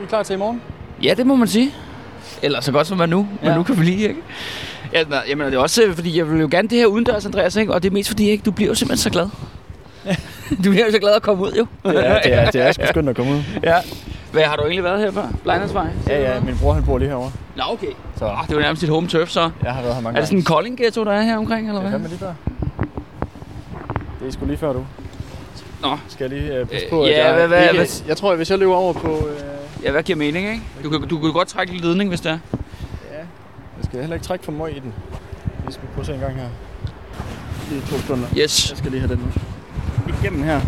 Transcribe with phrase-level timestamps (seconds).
[0.00, 0.62] Godt, er I klar til i morgen?
[1.02, 1.74] Ja, det må man sige.
[2.42, 3.46] Eller så godt som man nu, ja.
[3.46, 3.50] Ja.
[3.50, 4.20] men nu kan vi lige, ikke?
[4.92, 7.26] Ja, nej, jamen, det er også, øh, fordi jeg vil jo gerne det her udendørs,
[7.26, 7.74] Andreas, ikke?
[7.74, 8.42] Og det er mest fordi, ikke?
[8.42, 9.28] Du bliver jo simpelthen så glad.
[10.64, 11.66] du bliver jo så glad at komme ud, jo.
[11.90, 13.40] Det er, det er, det er sgu skønt at komme ud.
[13.62, 13.76] ja.
[14.32, 15.26] Hvad, har du egentlig været her før?
[15.42, 15.86] Blejnersvej?
[16.08, 17.32] Ja, ja, min bror han bor lige herovre.
[17.56, 17.86] Nå, okay.
[18.18, 19.50] Så Oh, det er jo nærmest dit home turf, så.
[19.64, 20.44] jeg har været her mange Er det sådan en.
[20.44, 22.08] Kolding ghetto, der er her omkring, eller Det er hvad?
[22.08, 22.32] lige før.
[24.20, 24.84] Det er sgu lige før, du.
[25.82, 25.96] Nå.
[26.08, 27.74] Skal jeg lige uh, passe Øh, på, at ja, jeg hvad- hvad- ikke...
[27.76, 29.08] hvad- Jeg tror, at hvis jeg løber over på...
[29.08, 29.24] Uh,
[29.82, 30.62] Ja, hvad giver mening, ikke?
[30.84, 32.38] Du kan, du kan godt trække lidt ledning, hvis det er.
[33.12, 34.94] ja, jeg skal heller ikke trække for meget i den.
[35.66, 36.48] Vi skal prøve at se en gang her.
[37.70, 38.28] Lige to sekunder.
[38.36, 38.70] Yes.
[38.70, 39.32] Jeg skal lige have den nu.
[40.22, 40.60] Igennem her.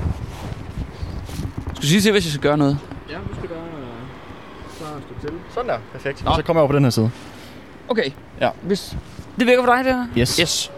[1.71, 2.79] Du skal sige til, hvis jeg skal gøre noget.
[3.11, 3.59] Ja, du skal bare
[4.81, 5.39] bare stå til.
[5.55, 5.79] Sådan der.
[5.93, 6.25] Perfekt.
[6.25, 6.31] Nå.
[6.31, 7.11] Og så kommer jeg over på den her side.
[7.89, 8.11] Okay.
[8.41, 8.51] Ja.
[8.63, 8.97] Hvis
[9.39, 10.07] det virker for dig, der?
[10.19, 10.37] Yes.
[10.37, 10.73] Yes.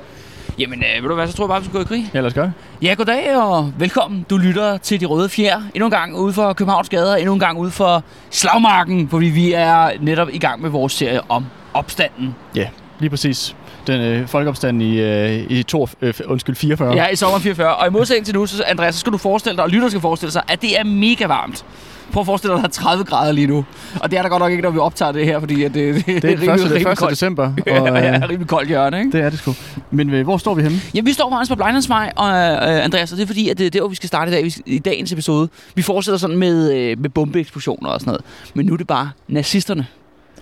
[0.58, 2.10] Jamen, øh, ved du hvad, så tror jeg bare, vi skal gå i krig.
[2.14, 2.52] Ja, lad os gøre det.
[2.83, 4.27] Ja, goddag og velkommen.
[4.30, 5.62] Du lytter til De Røde Fjer.
[5.74, 7.16] Endnu en gang ude for Københavns Gader.
[7.16, 11.20] Endnu en gang ude for Slagmarken, fordi vi er netop i gang med vores serie
[11.30, 12.34] om opstanden.
[12.56, 13.56] Ja, lige præcis.
[13.86, 16.94] Den øh, folkeopstand i, øh, i to, øh, undskyld, 44.
[16.94, 17.77] Ja, i sommer 44.
[17.77, 20.00] Og i modsætning til nu, så Andreas, så skal du forestille dig, og lytter skal
[20.00, 21.64] forestille sig, at det er mega varmt.
[22.12, 23.64] Prøv at forestille dig, at der er 30 grader lige nu.
[24.00, 26.06] Og det er der godt nok ikke, når vi optager det her, fordi at det,
[26.06, 26.98] Det er den første, det er 1.
[26.98, 27.11] koldt.
[27.11, 27.44] december.
[27.46, 29.12] Og, Ja, øh, ja, rimelig koldt hjørne, ikke?
[29.12, 29.52] det er det sgu.
[29.91, 30.77] Men øh, hvor står vi henne?
[30.95, 33.67] Ja, vi står faktisk på Blejnlandsvej, og øh, Andreas, og det er fordi, at det
[33.67, 35.48] er der, hvor vi skal starte i dag, i dagens episode.
[35.74, 38.24] Vi fortsætter sådan med, øh, med bombeeksplosioner og sådan noget.
[38.55, 39.86] Men nu er det bare nazisterne,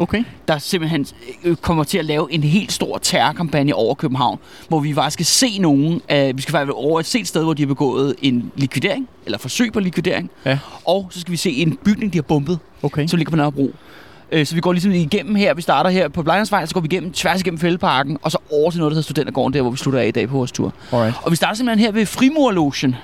[0.03, 0.25] Okay.
[0.49, 1.07] der simpelthen
[1.45, 5.27] øh, kommer til at lave en helt stor terrorkampagne over København, hvor vi faktisk skal
[5.27, 8.53] se nogen, øh, vi skal faktisk over et set sted, hvor de har begået en
[8.57, 10.59] likvidering, eller forsøg på likvidering, Ja.
[10.85, 13.07] og så skal vi se en bygning, de har bombet, Okay.
[13.07, 13.71] som ligger på Nørrebro.
[14.33, 16.87] Øh, Så vi går ligesom igennem her, vi starter her på Blejlandsvej, så går vi
[16.91, 19.77] igennem, tværs igennem Fældeparken, og så over til noget, der hedder Studentergården, der hvor vi
[19.77, 20.73] slutter af i dag på vores tur.
[20.93, 21.15] Alright.
[21.23, 22.97] Og vi starter simpelthen her ved Frimurlogen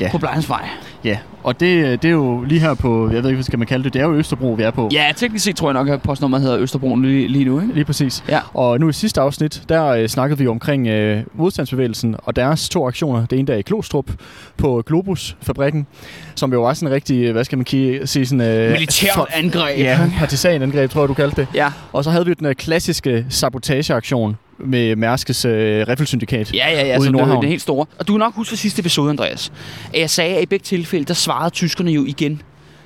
[0.00, 0.10] Ja.
[0.10, 0.68] på Blejlandsvej.
[1.04, 3.68] Ja, og det, det er jo lige her på, jeg ved ikke, hvad skal man
[3.68, 4.88] kalde det, det er jo Østerbro, vi er på.
[4.92, 7.74] Ja, teknisk set tror jeg nok, at postnummeret hedder Østerbroen lige, lige nu, ikke?
[7.74, 8.24] Lige præcis.
[8.28, 8.40] Ja.
[8.54, 12.86] Og nu i sidste afsnit, der øh, snakkede vi omkring øh, modstandsbevægelsen og deres to
[12.86, 13.26] aktioner.
[13.26, 14.10] Det ene der er i Klostrup
[14.56, 15.86] på Globus-fabrikken,
[16.34, 18.40] som jo var sådan en rigtig, øh, hvad skal man sige, sådan...
[18.40, 19.78] Øh, Militært for- angreb.
[19.78, 21.48] Ja, partisanangreb, tror jeg, du kaldte det.
[21.54, 26.54] Ja, Og så havde vi jo den øh, klassiske sabotageaktion med Mærskes øh, riffelsyndikat.
[26.54, 27.86] ja, ja, ja Ude i så det, er- det helt store.
[27.98, 29.52] Og du kan nok huske fra sidste episode, Andreas,
[29.94, 32.42] at jeg sagde, at i begge tilfælde, der svarede tyskerne jo igen.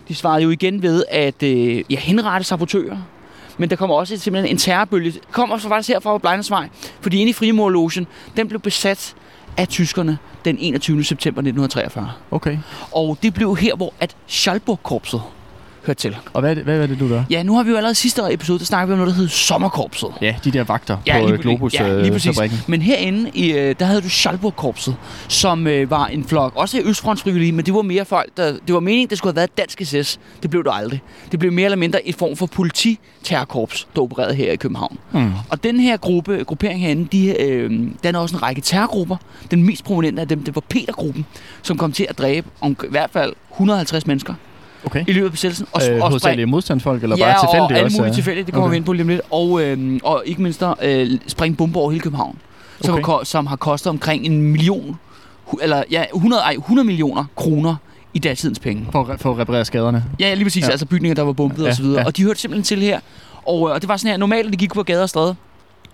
[0.08, 2.96] De svarede jo igen ved at øh, ja, henrette sabotører.
[3.58, 5.12] Men der kommer også simpelthen en terrorbølge.
[5.30, 6.68] Kommer så faktisk herfra på Blejnesvej.
[7.00, 9.14] Fordi inde i Frimurlogen, den blev besat
[9.56, 11.04] af tyskerne den 21.
[11.04, 12.10] september 1943.
[12.30, 12.58] Okay.
[12.92, 15.20] Og det blev her, hvor at Schalburg-korpset
[15.86, 16.16] hørte til.
[16.32, 17.22] Og hvad hvad er det du gør?
[17.30, 19.28] Ja, nu har vi jo allerede sidste episode, der snakkede vi om noget, der hed
[19.28, 20.08] Sommerkorpset.
[20.20, 22.36] Ja, de der vagter Ja, på lige, Globus ja, lige øh, præcis.
[22.36, 22.58] fabrikken.
[22.66, 24.96] Men herinde, i, øh, der havde du Schalburg-korpset,
[25.28, 28.74] som øh, var en flok, også i Østfrontsfrivillige, men det var mere folk, der, det
[28.74, 30.20] var meningen, det skulle have været et dansk SS.
[30.42, 31.02] Det blev det aldrig.
[31.30, 34.98] Det blev mere eller mindre et form for polititerrorkorps, der opererede her i København.
[35.10, 35.32] Hmm.
[35.50, 37.70] Og den her gruppe, gruppering herinde, de, øh,
[38.04, 39.16] den er også en række terrorgrupper.
[39.50, 41.26] Den mest prominente af dem, det var Peter-gruppen,
[41.62, 44.34] som kom til at dræbe om, i hvert fald 150 mennesker
[44.84, 45.04] Okay.
[45.06, 45.66] i løbet af besættelsen.
[45.72, 48.14] Og, Øh, og hovedsageligt modstandsfolk, eller ja, bare tilfældigt og alle mulige øh?
[48.14, 48.72] tilfældigt, det kommer Okay.
[48.72, 49.20] vi ind på lige om lidt.
[49.30, 52.38] Og, øhm, og ikke mindst øh, springe bomber over hele København,
[52.80, 53.04] som, Okay.
[53.04, 54.98] har, som har kostet omkring en million,
[55.62, 57.76] eller ja, 100, ej, 100 millioner kroner
[58.14, 58.86] i datidens penge.
[58.92, 60.04] For, for at reparere skaderne.
[60.20, 60.66] Ja, lige præcis, Ja.
[60.66, 60.70] ja.
[60.70, 62.00] altså bygninger, der var bombet Ja, og så videre.
[62.00, 62.06] ja.
[62.06, 63.00] Og de hørte simpelthen til her.
[63.46, 65.34] Og, øh, og det var sådan her, normalt når de gik på gader og stræder,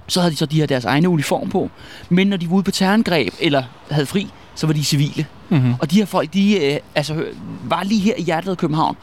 [0.08, 1.70] så havde de så de her deres egne uniform på.
[2.08, 5.26] Men når de var ude på terrorangreb, eller havde fri, så var de civile.
[5.48, 5.74] Mm-hmm.
[5.80, 7.24] Og de her folk, de øh, altså,
[7.64, 8.96] var lige her i hjertet af København,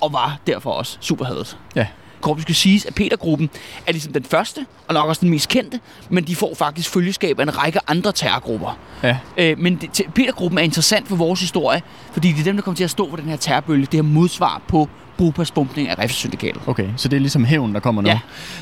[0.00, 1.58] og var derfor også superhadet.
[1.76, 1.86] Ja.
[2.20, 3.50] Korpus skal siges, at Petergruppen
[3.86, 5.80] er ligesom den første, og nok også den mest kendte,
[6.10, 8.78] men de får faktisk følgeskab af en række andre terrorgrupper.
[9.02, 9.16] Ja.
[9.36, 12.76] Øh, men det, Petergruppen er interessant for vores historie, fordi det er dem, der kommer
[12.76, 16.62] til at stå for den her terrorbølge, det her modsvar på Brupas bumpning af Riffsyndikatet.
[16.66, 18.08] Okay, så det er ligesom hævn, der kommer nu.
[18.08, 18.18] Ja.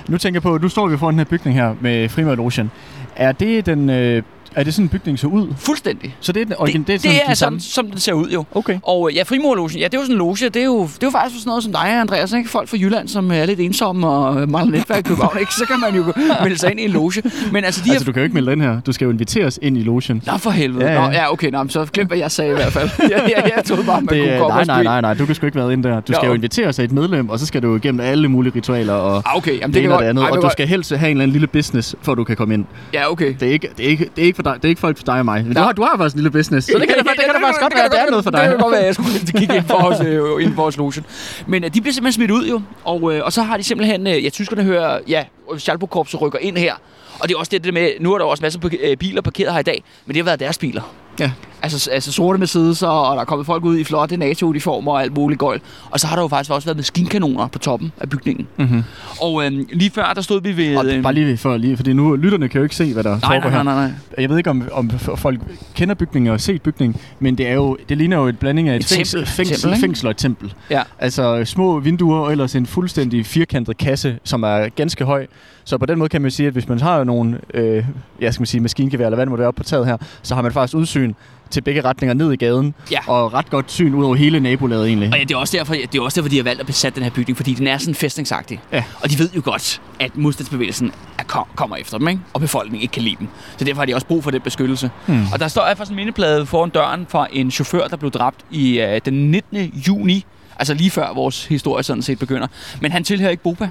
[0.08, 2.70] Nu tænker jeg på, nu står vi foran den her bygning her med Frimærlogen.
[3.16, 4.22] Er det den, øh,
[4.58, 5.48] Er det sådan en bygning så ud?
[5.58, 6.16] Fuldstændig.
[6.20, 8.12] Så det er, den, Det, origin, det, det sådan er den sådan, som den ser
[8.12, 8.44] ud jo.
[8.54, 8.78] Okay.
[8.82, 10.36] Og øh, ja, frimurlogen, ja, det er jo sådan en loge.
[10.36, 12.48] Det er jo, det er jo faktisk sådan noget som dig, Andreas, ikke?
[12.50, 15.54] Folk fra Jylland, som er lidt ensomme og øh, mangler netværk i København, ikke?
[15.54, 16.12] Så kan man jo
[16.44, 17.22] melde sig ind i en loge.
[17.52, 18.06] Men altså, de Altså, her...
[18.06, 18.80] du kan jo ikke melde ind her.
[18.80, 20.22] Du skal jo inviteres ind i logen.
[20.26, 20.84] Nå, for helvede.
[20.84, 21.06] Ja, Ja.
[21.06, 22.90] Nå, ja, okay, nå, så glem, hvad jeg sagde i hvert fald.
[23.10, 25.26] ja, ja, jeg troede bare, man Det, kunne er- komme nej, nej, nej, nej, du
[25.26, 26.00] kan sgu ikke være ind der.
[26.00, 28.92] Du skal jo inviteres af et medlem, og så skal du igennem alle mulige ritualer
[28.94, 30.22] og Ah, okay, jamen, det, det kan og det andet.
[30.22, 32.36] Ej, Og det du skal helst have en eller anden lille business, for du kan
[32.36, 32.64] komme ind.
[32.94, 33.34] Ja, okay.
[33.40, 34.96] Det er ikke, det er ikke, det er ikke, for dig, det er ikke folk
[34.96, 35.44] for dig og mig.
[35.44, 37.42] Men du har, du har faktisk en lille business, så det kan, det, det kan
[37.42, 38.40] faktisk godt være, det er noget for dig.
[38.40, 41.04] Det kan godt være, jeg skulle kigge ind for os, øh, ind for os logen.
[41.46, 44.06] Men øh, de bliver simpelthen smidt ud jo, og, øh, og så har de simpelthen,
[44.06, 45.24] øh, ja, tyskerne hører, ja,
[45.58, 46.74] Schalburg-korpset rykker ind her.
[47.20, 49.22] Og det er også det, det med, nu er der også masser af øh, biler
[49.22, 50.82] parkeret her i dag, men det har været deres biler.
[51.20, 51.30] Ja.
[51.62, 55.14] Altså, altså sorte Mercedes, og der er kommet folk ud i flotte NATO-uniformer og alt
[55.14, 55.60] muligt gøjl.
[55.90, 58.46] Og så har der jo faktisk også været maskinkanoner på toppen af bygningen.
[58.56, 58.82] Mm-hmm.
[59.20, 60.76] Og øh, lige før, der stod vi ved...
[60.76, 63.10] Og øh, bare lige for lige, fordi nu lytterne kan jo ikke se, hvad der
[63.10, 63.80] nej, foregår nej, nej, her.
[63.80, 64.20] nej, nej.
[64.22, 65.40] Jeg ved ikke, om, om folk
[65.74, 68.68] kender bygningen og har set bygningen, men det, er jo, det ligner jo et blanding
[68.68, 69.32] af et, Et fængsel, tempel.
[69.34, 70.54] fængsel, Tempel, fængsel og et tempel.
[70.70, 70.82] Ja.
[70.98, 75.26] Altså små vinduer og ellers en fuldstændig firkantet kasse, som er ganske høj.
[75.64, 77.84] Så på den måde kan man sige, at hvis man har nogle øh,
[78.20, 80.42] ja, skal man sige, maskingevær, eller hvad det må være på taget her, så har
[80.42, 81.12] man faktisk udsyn
[81.50, 82.98] til begge retninger ned i gaden, Ja.
[83.06, 85.08] og ret godt syn ud over hele nabolaget egentlig.
[85.12, 86.96] Og ja, det er, også derfor, det er også derfor, de har valgt at besætte
[86.96, 88.60] den her bygning, fordi den er sådan fæstningsagtig.
[88.72, 88.84] Ja.
[89.00, 92.20] Og de ved jo godt, at modstandsbevægelsen er kom, kommer efter dem, ikke?
[92.34, 93.28] og befolkningen ikke kan lide dem.
[93.56, 94.90] Så derfor har de også brug for den beskyttelse.
[95.06, 95.26] Hmm.
[95.32, 98.80] Og der står faktisk en mindeplade foran døren fra en chauffør, der blev dræbt i
[98.80, 99.58] øh, den 19.
[99.88, 100.24] juni,
[100.58, 102.46] altså lige før vores historie sådan set begynder.
[102.80, 103.68] Men han tilhører ikke Boba.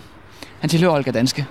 [0.59, 1.45] Han tilhører Olga Danske.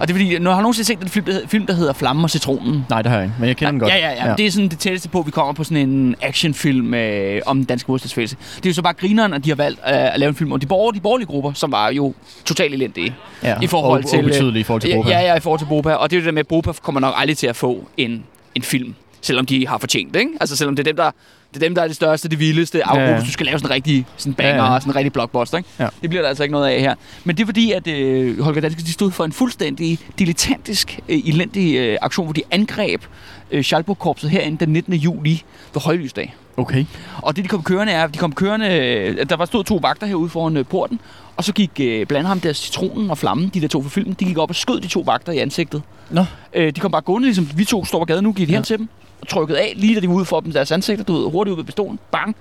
[0.00, 1.74] Og det er fordi, når har du nogensinde set den film, der hedder- film, der
[1.74, 2.86] hedder Flamme og Citronen?
[2.90, 3.92] Nej, det har jeg ikke, men jeg kender den godt.
[3.92, 4.34] Ja, ja, ja, ja.
[4.34, 7.56] Det er sådan det tætteste på, at vi kommer på sådan en actionfilm øh, om
[7.56, 8.36] den danske modstandsbevægelse.
[8.56, 10.52] Det er jo så bare grineren, at de har valgt øh, at lave en film
[10.52, 12.14] om de borgerlige, de borgerlige grupper, som var jo
[12.44, 13.14] totalt elendige.
[13.42, 13.56] ja.
[13.62, 15.08] i forhold og, til, Og øh, i forhold til Ja, Boba.
[15.10, 15.92] ja, ja, i forhold til Boba.
[15.94, 17.88] Og det er jo det der med, at Boba kommer nok aldrig til at få
[17.96, 18.24] en,
[18.54, 20.32] en film, selvom de har fortjent det, ikke?
[20.40, 21.10] Altså selvom det er dem, der,
[21.54, 23.20] det er dem, der er det største, det vildeste afgruppe, Ja, ja.
[23.20, 24.74] du skal lave sådan en rigtig sådan banger Ja, ja.
[24.74, 25.70] og sådan en rigtig blockbuster, ikke?
[25.78, 25.88] Ja.
[26.02, 26.94] Det bliver der altså ikke noget af her.
[27.24, 31.18] Men det er fordi, at øh, Holger Danske, de stod for en fuldstændig dilettantisk, øh,
[31.24, 33.02] elendig øh, aktion, hvor de angreb
[33.50, 34.94] øh, Schalburg-korpset herinde den 19.
[34.94, 35.42] juli
[35.74, 36.34] ved højlysdag.
[36.56, 36.84] Okay.
[37.22, 40.06] Og det, de kom kørende, er, de kom kørende, øh, der var stod to vagter
[40.06, 41.00] herude foran øh, porten,
[41.36, 44.16] og så gik øh, blandt ham der citronen og flammen, de der to fra filmen,
[44.20, 45.82] de gik op og skød de to vagter i ansigtet.
[46.10, 46.24] Nå.
[46.54, 48.54] Øh, de kom bare gående, ligesom vi to står på gaden nu, gik Ja.
[48.54, 48.88] hen til dem,
[49.24, 51.52] og trykkede af, lige da de var ude for dem deres ansigter, du ved, hurtigt
[51.52, 52.36] ud med pistolen, bang.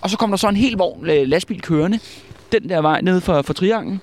[0.00, 1.98] Og så kom der så en hel vogn øh, lastbil kørende,
[2.52, 4.00] den der vej nede for, for trianglen,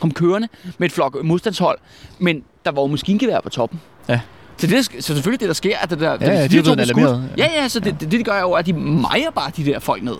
[0.00, 1.78] kom kørende med et flok modstandshold,
[2.18, 3.80] men der var jo maskingevær på toppen.
[4.08, 4.20] Ja.
[4.56, 6.62] Så, det, så selvfølgelig det, der sker, at det der, Ja, ja, de de er
[6.62, 7.28] to skudt- alarmeret.
[7.38, 9.78] Ja, ja, så det, det, det, de gør jo, at de mejer bare de der
[9.78, 10.16] folk ned,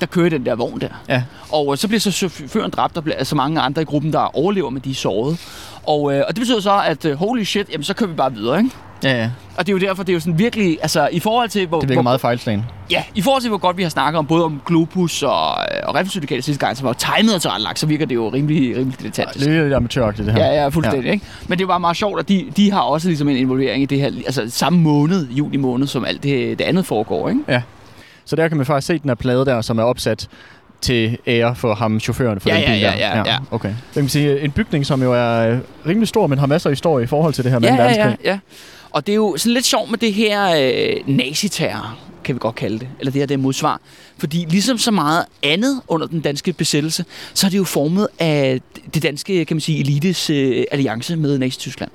[0.00, 0.88] der kører den der vogn der.
[1.08, 1.22] Ja.
[1.52, 4.36] Og øh, så bliver så chaufføren dræbt, der bliver så mange andre i gruppen, der
[4.36, 5.38] overlever, men de er såret.
[5.86, 8.34] Og, øh, og det betyder så, at øh, holy shit, jamen så kører vi bare
[8.34, 8.70] videre, ikke?
[9.04, 9.30] Ja, ja.
[9.56, 11.80] Og det er jo derfor, det er jo sådan virkelig, altså i forhold til, hvor,
[11.80, 12.64] Det virker hvor, meget fejlslagen.
[12.90, 15.66] ja, i forhold til, hvor godt vi har snakket om, både om Globus og, øh,
[15.84, 18.98] og Revsyndikat sidste gang, som var timet og tilrettelagt, så virker det jo rimelig, rimelig
[19.00, 19.46] dilettantisk.
[19.46, 20.44] Det er lidt amatøragtigt, det her.
[20.46, 21.06] Ja, ja, fuldstændig.
[21.06, 21.12] Ja.
[21.12, 21.24] Ikke?
[21.48, 24.00] Men det var meget sjovt, at de, de har også ligesom en involvering i det
[24.00, 27.62] her, altså samme måned, juli måned, som alt det, det andet foregår, ikke?
[28.24, 30.28] Så der kan man faktisk se den her plade der, som er opsat
[30.80, 32.96] til ære for ham, chaufføren for Ja, den ja, bil ja, der.
[32.96, 33.36] ja, ja.
[33.50, 33.68] Okay.
[33.68, 36.70] Det kan man sige, en bygning, som jo er øh, rimelig stor, men har masser
[36.70, 38.38] af historie i forhold til det her med Ja, ja, ja, ja.
[38.90, 42.54] Og det er jo sådan lidt sjovt med det her øh, naziterror, kan vi godt
[42.54, 42.88] kalde det.
[42.98, 43.80] Eller det her, det er modsvar.
[44.18, 47.04] Fordi ligesom så meget andet under den danske besættelse,
[47.34, 48.60] så er det jo formet af
[48.94, 51.90] det danske, kan man sige, elites øh, alliance med Nazi-Tyskland.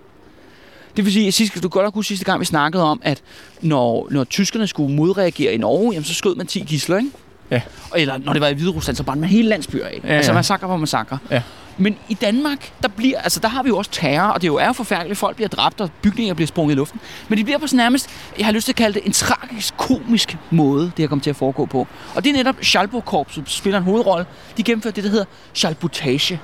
[0.97, 3.21] Det vil sige, at du godt nok huske sidste gang, vi snakkede om, at
[3.61, 7.09] når, når tyskerne skulle modreagere i Norge, jamen, så skød man 10 gisler, ikke?
[7.51, 7.61] Ja.
[7.95, 10.01] Eller når det var i Hvide Rusland, så brændte man hele landsbyer af.
[10.03, 10.35] Ja, altså ja.
[10.35, 11.17] massakre på massakre.
[11.31, 11.41] Ja.
[11.77, 14.55] Men i Danmark, der, bliver, altså, der har vi jo også terror, og det jo
[14.55, 15.19] er jo forfærdeligt.
[15.19, 16.99] Folk bliver dræbt, og bygninger bliver sprunget i luften.
[17.27, 19.77] Men det bliver på sådan nærmest, jeg har lyst til at kalde det, en tragisk,
[19.77, 21.87] komisk måde, det her kommer til at foregå på.
[22.15, 24.25] Og det er netop Schalburg-korpset, spiller en hovedrolle.
[24.57, 26.39] De gennemfører det, der hedder Schalbutage.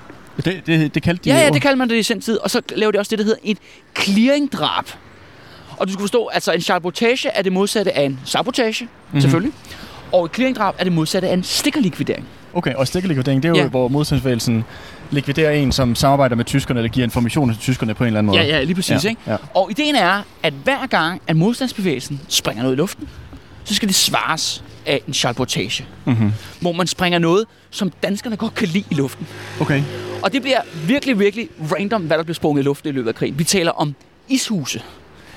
[0.46, 2.38] Det, det, det kaldte de Ja, ja, det kalder man det i sin tid.
[2.38, 3.58] Og så laver de også det, der hedder et
[4.00, 4.86] clearing-drab.
[5.78, 9.22] Og du skal forstå, altså en Schalbutage er det modsatte af en sabotage, mm-hmm.
[9.22, 9.54] selvfølgelig.
[10.12, 12.26] Og et clearing-drab er det modsatte af en stikkerlikvidering.
[12.54, 13.68] Okay, og stikkerlikvidering, det er jo, Ja.
[13.68, 14.64] hvor modstandsbevægelsen
[15.12, 18.28] likviderer en, som samarbejder med tyskerne, eller giver informationer til tyskerne på en eller anden
[18.28, 18.40] måde.
[18.40, 19.22] Ja, ja, lige præcis, Ja, ikke?
[19.28, 19.36] ja.
[19.54, 23.08] Og ideen er, at hver gang, at modstandsbevægelsen springer noget i luften,
[23.64, 25.86] så skal det svares af en Schalbutage.
[26.06, 26.32] Mm-hmm.
[26.60, 29.28] Hvor man springer noget, som danskerne godt kan lide i luften.
[29.62, 29.84] Okay.
[30.22, 33.16] Og det bliver virkelig, virkelig random, hvad der bliver sprunget i luften i løbet af
[33.16, 33.40] krigen.
[33.40, 33.96] Vi taler om
[34.30, 34.82] ishuse.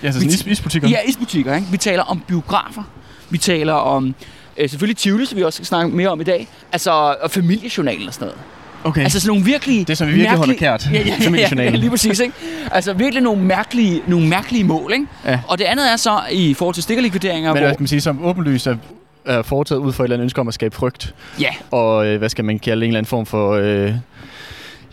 [0.02, 0.88] Ja, så sådan Vi- is, isbutikker.
[0.88, 1.66] Ja, isbutikker, ikke?
[1.70, 2.82] Vi taler om biografer.
[3.30, 4.14] Vi taler om
[4.56, 6.48] øh, selvfølgelig Tivoli, som vi også skal snakke mere om i dag.
[6.72, 6.90] Altså,
[7.22, 8.40] og familiejournalen og sådan noget.
[8.84, 9.02] Okay.
[9.02, 9.88] Altså sådan nogle virkelig...
[9.88, 10.86] Det, som vi virkelig holder kært.
[10.92, 12.34] Ja, ja, ja, ja, lige præcis, ikke?
[12.72, 15.06] Altså virkelig nogle mærkelige, nogle mærkelige mål, ikke?
[15.24, 15.40] Ja.
[15.48, 17.66] Og det andet er så i forhold til stikkerlikvideringer, Men hvor...
[17.66, 18.76] hvad skal man sige, som åbenlyst er,
[19.24, 21.14] er foretaget ud for et eller andet ønske om at skabe frygt.
[21.40, 23.52] Ja, Og øh, hvad skal man kalde en eller anden form for...
[23.52, 23.92] Øh,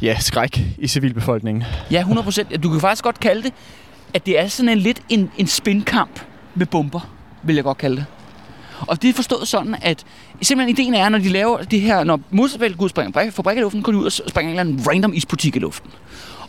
[0.01, 1.63] ja, skræk i civilbefolkningen.
[1.91, 2.63] ja, 100 procent.
[2.63, 3.53] Du kan faktisk godt kalde det,
[4.13, 6.19] at det er sådan en lidt en, en spinkamp
[6.55, 7.09] med bomber,
[7.43, 8.05] vil jeg godt kalde det.
[8.87, 10.03] Og det er forstået sådan, at
[10.41, 13.61] simpelthen ideen er, når de laver det her, når modstandsbevægelsen går ud og springer fabrikker
[13.61, 15.91] i luften, går de ud og springer en eller anden random isbutik i luften.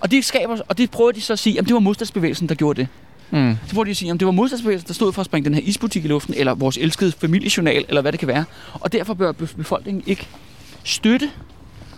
[0.01, 2.55] Og det, skaber, og det prøver de så at sige, at det var modstandsbevægelsen, der
[2.55, 2.89] gjorde det.
[3.31, 3.57] Mm.
[3.67, 5.55] Så prøver de at sige, om det var modstandsbevægelsen, der stod for at springe den
[5.55, 8.45] her isbutik i luften, eller vores elskede familiejournal, eller hvad det kan være.
[8.73, 10.29] Og derfor bør be- befolkningen ikke
[10.85, 11.31] støtte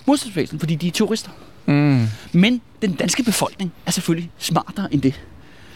[0.07, 1.31] modstandsbevægelsen, fordi de er terrorister.
[1.67, 2.07] Mm.
[2.33, 5.21] Men den danske befolkning er selvfølgelig smartere end det.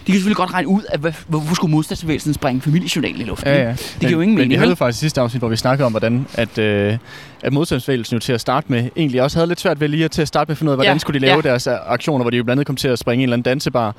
[0.07, 3.49] De kan selvfølgelig godt regne ud, at hvorfor skulle modstandsbevægelsen springe familiejournalen i luften.
[3.49, 3.71] Ja, ja.
[3.71, 5.93] Det giver jo ingen men mening, vi havde faktisk sidste afsnit, hvor vi snakkede om,
[5.93, 6.99] hvordan at, øh,
[7.43, 10.11] at modstandsbevægelsen jo til at starte med egentlig også havde lidt svært ved lige at
[10.11, 11.51] til at starte med at finde ud af, hvordan Ja, skulle de lave ja.
[11.51, 13.45] deres øh, aktioner, hvor de jo blandt andet kom til at springe en eller anden
[13.51, 13.95] dansebar,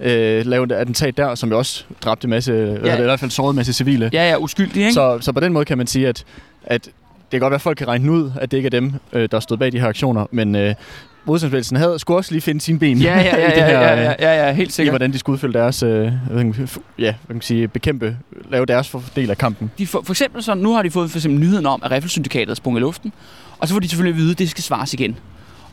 [0.00, 2.52] øh, lave et attentat der, som jo også dræbte en masse,
[2.84, 2.88] ja.
[2.88, 2.98] Ja.
[2.98, 4.10] i hvert fald sårede en masse civile.
[4.12, 4.92] Ja, ja, uskyldig, ikke?
[4.92, 6.24] Så, så på den måde kan man sige, at,
[6.64, 6.92] at det
[7.30, 9.40] kan godt være, at folk kan regne ud, at det ikke er dem, øh, der
[9.40, 10.74] stod bag de her aktioner, men øh,
[11.24, 13.80] modstandsbevægelsen havde, skulle også lige finde sine ben Ja, ja, i ja, det ja, her,
[13.80, 14.92] ja, øh, ja, ja, ja, helt i sikkert.
[14.92, 16.12] hvordan de skulle udfylde deres, øh,
[16.98, 18.16] ja, hvad kan sige, bekæmpe,
[18.50, 19.70] lave deres del af kampen.
[19.78, 22.50] De for, for eksempel så, nu har de fået for eksempel nyheden om, at Riffelsyndikatet
[22.50, 23.12] er sprunget i luften,
[23.58, 25.16] og så får de selvfølgelig at vide, at det skal svares igen.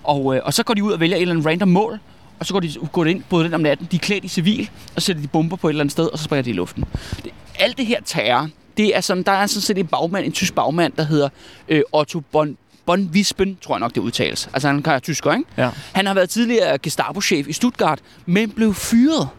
[0.03, 1.99] Og, øh, og så går de ud og vælger et eller andet random mål,
[2.39, 4.27] og så går de går de ind både den om natten, de er klædt i
[4.27, 6.49] civil, og så sætter de bomber på et eller andet sted, og så springer de
[6.49, 6.83] i luften.
[7.23, 10.31] Det, alt det her terror, det er sådan, der er sådan set en bagmand, en
[10.31, 11.29] tysk bagmand, der hedder
[11.69, 12.57] øh, Otto Bon,
[12.89, 14.49] Bon Wispen, tror jeg nok det udtales.
[14.53, 15.45] Altså han er tysker, ikke?
[15.57, 15.69] Ja.
[15.93, 19.29] Han har været tidligere Gestapo-chef i Stuttgart, men blev fyret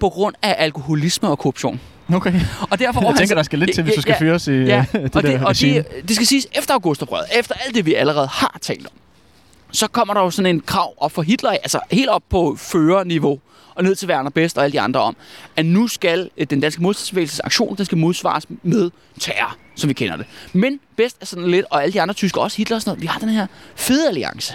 [0.00, 1.80] på grund af alkoholisme og korruption.
[2.14, 2.40] Okay.
[2.70, 5.02] Og derfor Jeg tænker, der skal lidt til, hvis du skal fyres i Ja, øh,
[5.02, 5.74] det og, der det, og regime.
[5.76, 8.92] det, det skal siges efter augustoprøret, efter alt det, vi allerede har talt om,
[9.70, 13.40] så kommer der jo sådan en krav op for Hitler, altså helt op på førerniveau,
[13.78, 15.16] og ned til Werner Best og alle de andre om,
[15.56, 19.94] at nu skal øh, den danske modstandsbevægelses aktion, den skal modsvares med terror, som vi
[19.94, 20.26] kender det.
[20.52, 23.02] Men Best er sådan lidt, og alle de andre tyskere, også Hitler og sådan noget,
[23.02, 24.54] vi har den her fede alliance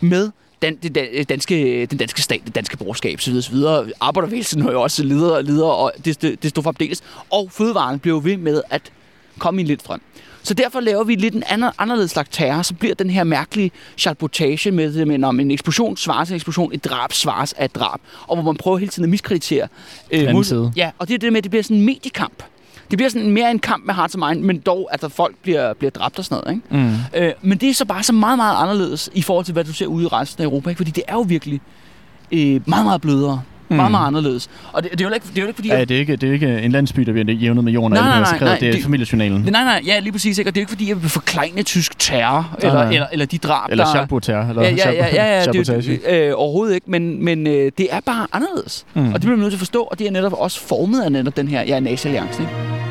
[0.00, 0.30] med
[0.62, 3.86] den, den, øh, danske, øh, den danske stat, det danske borgerskab, så videre, så videre.
[4.00, 7.02] Arbejdervægelsen har jo også lider og lider, og det, det, det stod fremdeles.
[7.30, 8.92] Og fødevarene blev ved med at
[9.38, 10.00] komme i en lidt frem.
[10.42, 13.70] Så derfor laver vi lidt en anden, anderledes slags terror, så bliver den her mærkelige
[13.96, 17.74] charbotage med, det, med om en eksplosion svares en eksplosion, et drab svares af et
[17.74, 19.68] drab, og hvor man prøver hele tiden at miskreditere.
[20.10, 20.72] Øh, side.
[20.76, 22.42] Ja, og det er det med, at det bliver sådan en mediekamp.
[22.90, 25.36] Det bliver sådan mere en kamp med hearts and mind, men dog, at der folk
[25.42, 26.56] bliver, bliver dræbt og sådan noget.
[26.56, 26.86] Ikke?
[26.86, 27.26] Mm.
[27.26, 29.72] Øh, men det er så bare så meget, meget anderledes i forhold til, hvad du
[29.72, 30.70] ser ude i resten af Europa.
[30.70, 30.76] Ikke?
[30.76, 31.60] Fordi det er jo virkelig
[32.32, 33.42] øh, meget, meget blødere.
[33.72, 33.76] Mm.
[33.76, 34.48] Meget, meget anderledes.
[34.72, 35.68] Og det, det, er jo ikke, det er jo ikke fordi...
[35.68, 38.02] Ja, det er, ikke, det er ikke en landsby, der bliver jævnet med jorden, Nej,
[38.08, 39.42] nej, nej, nej, det er det- familiejournalen.
[39.50, 40.38] Nej, nej, ja, lige præcis.
[40.38, 40.50] Ikke?
[40.50, 42.92] Og det er jo ikke fordi, jeg vil forklejne tysk terror, eller, nej.
[42.92, 43.90] eller, eller de drab, Eller der...
[43.92, 44.48] Schalburg-terror.
[44.48, 47.86] Eller Ja, ja, ja, ja, ja det, det, øh, overhovedet ikke, men, men øh, det
[47.90, 48.84] er bare anderledes.
[48.94, 49.06] Mm.
[49.06, 51.12] Og det bliver man nødt til at forstå, og det er netop også formet af
[51.12, 52.42] netop den her ja, nazi-alliance.
[52.42, 52.81] Ikke?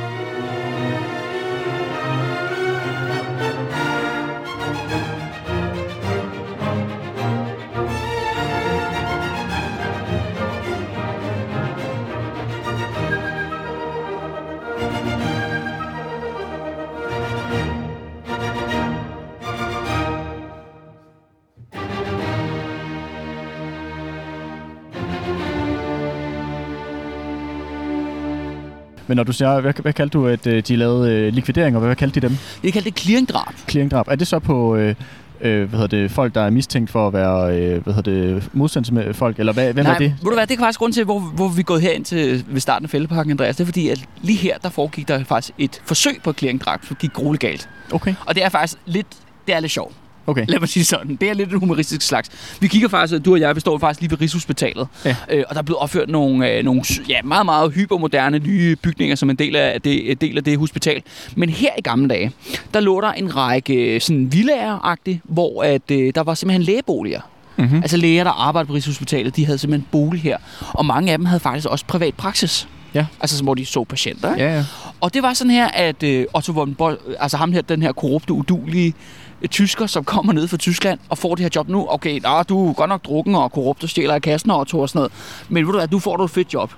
[29.12, 31.80] Men når du siger, hvad, hvad kaldte du, at øh, de lavede øh, likvideringer?
[31.80, 32.38] Hvad kaldte de dem?
[32.62, 33.54] Det er kaldt det clearingdrab.
[33.70, 34.08] Clearingdrab.
[34.08, 34.96] Er det så på øh,
[35.42, 38.50] øh, hvad hedder det, folk, der er mistænkt for at være øh, hvad hedder det,
[38.54, 39.40] modstandsfolk?
[39.40, 40.14] Eller hvad, hvem Nej, er det?
[40.22, 42.46] ved du hvad, det er faktisk grund til, hvor, hvor vi er gået herind til
[42.48, 43.56] ved starten af fældeparken, Andreas.
[43.56, 46.96] Det er fordi, at lige her, der foregik der faktisk et forsøg på clearingdrab, som
[47.00, 47.70] gik grueligt galt.
[47.92, 49.08] Okay, Og det er faktisk lidt,
[49.48, 49.96] det er lidt sjovt.
[50.28, 50.46] Okay.
[50.48, 51.16] Lad mig sige sådan.
[51.16, 52.30] Det er lidt en humoristisk slags.
[52.60, 54.88] Vi kigger faktisk, du og jeg, vi står faktisk lige ved Rigshospitalet.
[55.06, 55.16] Ja.
[55.30, 59.16] Øh, og der er blevet opført nogle, øh, nogle ja, meget, meget hypermoderne nye bygninger,
[59.16, 61.02] som en del af det, del af det hospital.
[61.36, 62.32] Men her i gamle dage,
[62.74, 67.22] der lå der en række øh, sådan villager hvor at, øh, der var simpelthen lægeboliger.
[67.58, 67.76] Mm-hmm.
[67.76, 70.38] Altså læger, der arbejdede på Rigshospitalet, de havde simpelthen bolig her.
[70.74, 72.68] Og mange af dem havde faktisk også privat praksis.
[72.94, 73.06] Ja.
[73.20, 74.34] Altså, hvor de så patienter.
[74.34, 74.46] Ikke?
[74.46, 74.66] Ja, ja.
[75.02, 77.92] Og det var sådan her, at øh, Otto von Boll, altså ham her, den her
[77.92, 78.94] korrupte, udulige
[79.48, 81.88] tysker, som kommer ned fra Tyskland og får det her job nu.
[81.90, 84.80] Okay, nå, du er godt nok drukken og korrupt og stjæler af kassen og Otto
[84.80, 85.12] og sådan noget.
[85.50, 86.74] Men ved du hvad, du får du et fedt job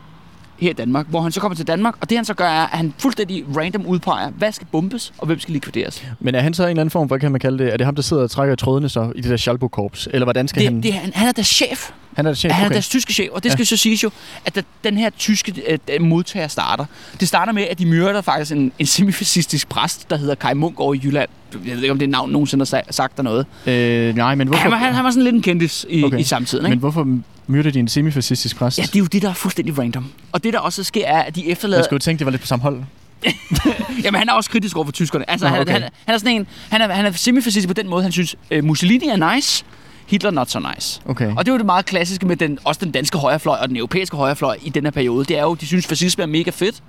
[0.63, 2.62] her i Danmark, hvor han så kommer til Danmark, og det han så gør er,
[2.63, 6.03] at han fuldstændig random udpeger, hvad skal bombes, og hvem skal likvideres.
[6.20, 7.74] Men er han så en eller anden form, hvad kan man kalde det?
[7.74, 10.08] Er det ham, der sidder og trækker trådene så i det der Schalburg-korps?
[10.13, 10.84] Eller hvordan skal Det, han...
[10.84, 11.89] det, han, han er deres chef.
[12.15, 12.74] han er der chef, Han er okay.
[12.74, 13.65] deres tyske chef, og det skal Ja.
[13.65, 14.10] så siges jo,
[14.46, 16.86] at den her tyske øh, modtager starter.
[17.20, 20.79] Det starter med, at de myrder faktisk en, en semifascistisk præst, der hedder Kai Munk
[20.79, 21.29] over i Jylland.
[21.65, 23.46] Jeg ved ikke, om det navn nogensinde har sa- sagt der noget.
[23.67, 24.62] Øh, nej, men hvorfor...
[24.62, 26.08] Han var, han, han var sådan lidt en kendis i, Okay.
[26.15, 26.20] okay.
[26.20, 26.70] i samtiden, ikke?
[26.75, 28.77] Men hvorfor myrder de en semifascistisk præst?
[28.77, 30.05] Ja, det er jo det, der er fuldstændig random.
[30.31, 31.83] Og det, der også sker, er, at de Jeg efterlader...
[31.83, 32.83] skulle tænke, det var lidt på samme hold.
[34.03, 35.29] Jamen, han er også kritisk over for tyskerne.
[35.29, 35.73] Altså, Nå, han, okay.
[35.73, 36.47] han, han, er sådan en...
[36.69, 39.65] Han er, han er semifascistisk på den måde, han synes, uh, Mussolini er nice,
[40.07, 41.01] Hitler not so nice.
[41.05, 41.33] Okay.
[41.38, 43.77] Og det er jo det meget klassiske med den, også den danske højrefløj og den
[43.77, 45.25] europæiske højrefløj i den her periode.
[45.25, 46.83] Det er jo, de synes, fascisme er mega fedt,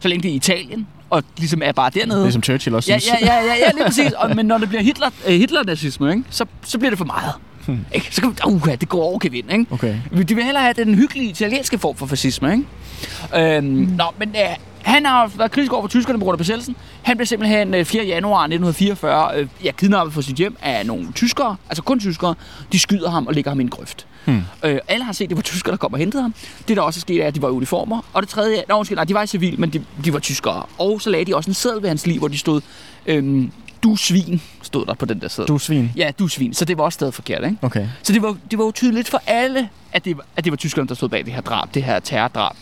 [0.00, 2.24] så længe det er i Italien, og ligesom er bare dernede.
[2.24, 3.20] Det som Churchill også Ja, synes.
[3.22, 4.12] ja, ja, ja, ja, lige præcis.
[4.12, 7.32] Og, men når det bliver Hitler, øh, Hitler-nazisme, ikke, så, så bliver det for meget.
[7.70, 7.84] Hmm.
[7.94, 8.14] Ikke?
[8.14, 9.66] Så kan, uh, det går over gevind, ikke?
[9.70, 9.96] Okay.
[10.28, 13.56] De vil hellere have den hyggelige italienske form for fascisme, ikke?
[13.56, 13.64] Øhm,
[13.98, 16.76] nå, men øh, han har været kritisk over for tyskerne på grund af besættelsen.
[17.02, 18.04] Han blev simpelthen øh, 4.
[18.04, 22.34] januar 1944 øh, ja, kidnappet fra sit hjem af nogle tyskere, altså kun tyskere.
[22.72, 24.06] De skyder ham og lægger ham i en grøft.
[24.24, 24.42] Hmm.
[24.64, 26.34] Øh, alle har set, det var tyskere, der kom og hentede ham.
[26.68, 28.00] Det, der også er sket, er, at de var i uniformer.
[28.12, 30.62] Og det tredje, nej, undskyld, nej, de var i civil, men de, de var tyskere.
[30.78, 32.60] Og så lagde de også en seddel ved hans liv, hvor de stod,
[33.06, 35.48] øhm, du svin, stod der på den der seddel.
[35.48, 35.92] Du svin.
[35.96, 36.54] Ja, du svin.
[36.54, 37.56] Så det var også stadig forkert, ikke?
[37.62, 37.88] Okay.
[38.02, 40.56] Så det var, det var jo tydeligt for alle, at det, var, at det var
[40.56, 42.56] tyskerne, der stod bag det her drab, det her terrordrab.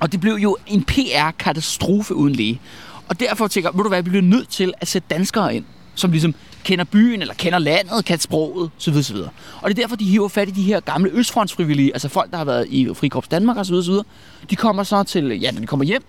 [0.00, 2.60] Og det blev jo en PR-katastrofe uden læge.
[3.08, 5.64] Og derfor tænker jeg, ved du hvad, vi bliver nødt til at sætte danskere ind,
[5.94, 9.30] som ligesom kender byen, eller kender landet, kan sproget, så videre, så videre.
[9.62, 12.36] Og det er derfor, de hiver fat i de her gamle østfrontsfrivillige, altså folk, der
[12.36, 14.04] har været i Frikorps Danmark og så videre, så videre.
[14.50, 16.02] De kommer så til, ja, når de kommer hjem,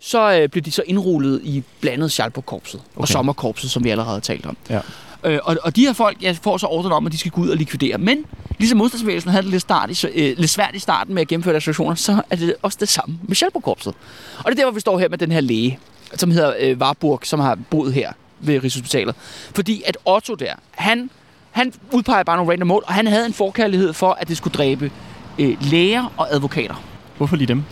[0.00, 3.00] så øh, bliver de så indrullet i blandet Schalburg-korpset okay.
[3.00, 3.08] og.
[3.08, 4.56] Sommerkorpset, som vi allerede har talt om.
[4.70, 4.80] Ja.
[5.24, 7.40] Øh, og, og de her folk ja, får så ordren om, at de skal gå
[7.40, 7.98] ud og likvidere.
[7.98, 8.24] Men
[8.58, 11.52] ligesom modstandsbevægelsen havde det lidt, start i, øh, lidt svært i starten med at gennemføre
[11.52, 13.94] deres aktioner, så er det også det samme med Schalburg-korpset.
[14.38, 15.78] Og det er der, hvor vi står her med den her læge,
[16.14, 19.14] som hedder øh, Warburg, som har boet her ved Rigshospitalet.
[19.54, 21.10] Fordi at Otto der, han,
[21.50, 24.54] han udpeger bare nogle random mål, og han havde en forkærlighed for, at det skulle
[24.54, 24.90] dræbe
[25.38, 26.82] øh, læger og advokater.
[27.16, 27.64] Hvorfor lige dem?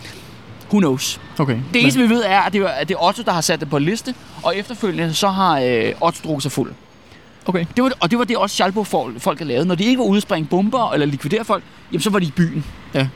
[0.71, 1.21] Who knows?
[1.39, 1.57] Okay.
[1.73, 3.59] Det eneste, vi ved, er, at det, var, at det er Otto, der har sat
[3.59, 6.71] det på en liste, og efterfølgende så har øh, Otto drukket sig fuld.
[7.45, 7.65] Okay.
[7.75, 8.87] Det var, og det var det også Schalburg
[9.19, 9.67] folk havde lavet.
[9.67, 12.25] Når de ikke var ude at springe bomber eller likvidere folk, jamen så var de
[12.25, 12.65] i byen.
[12.93, 13.07] Ja.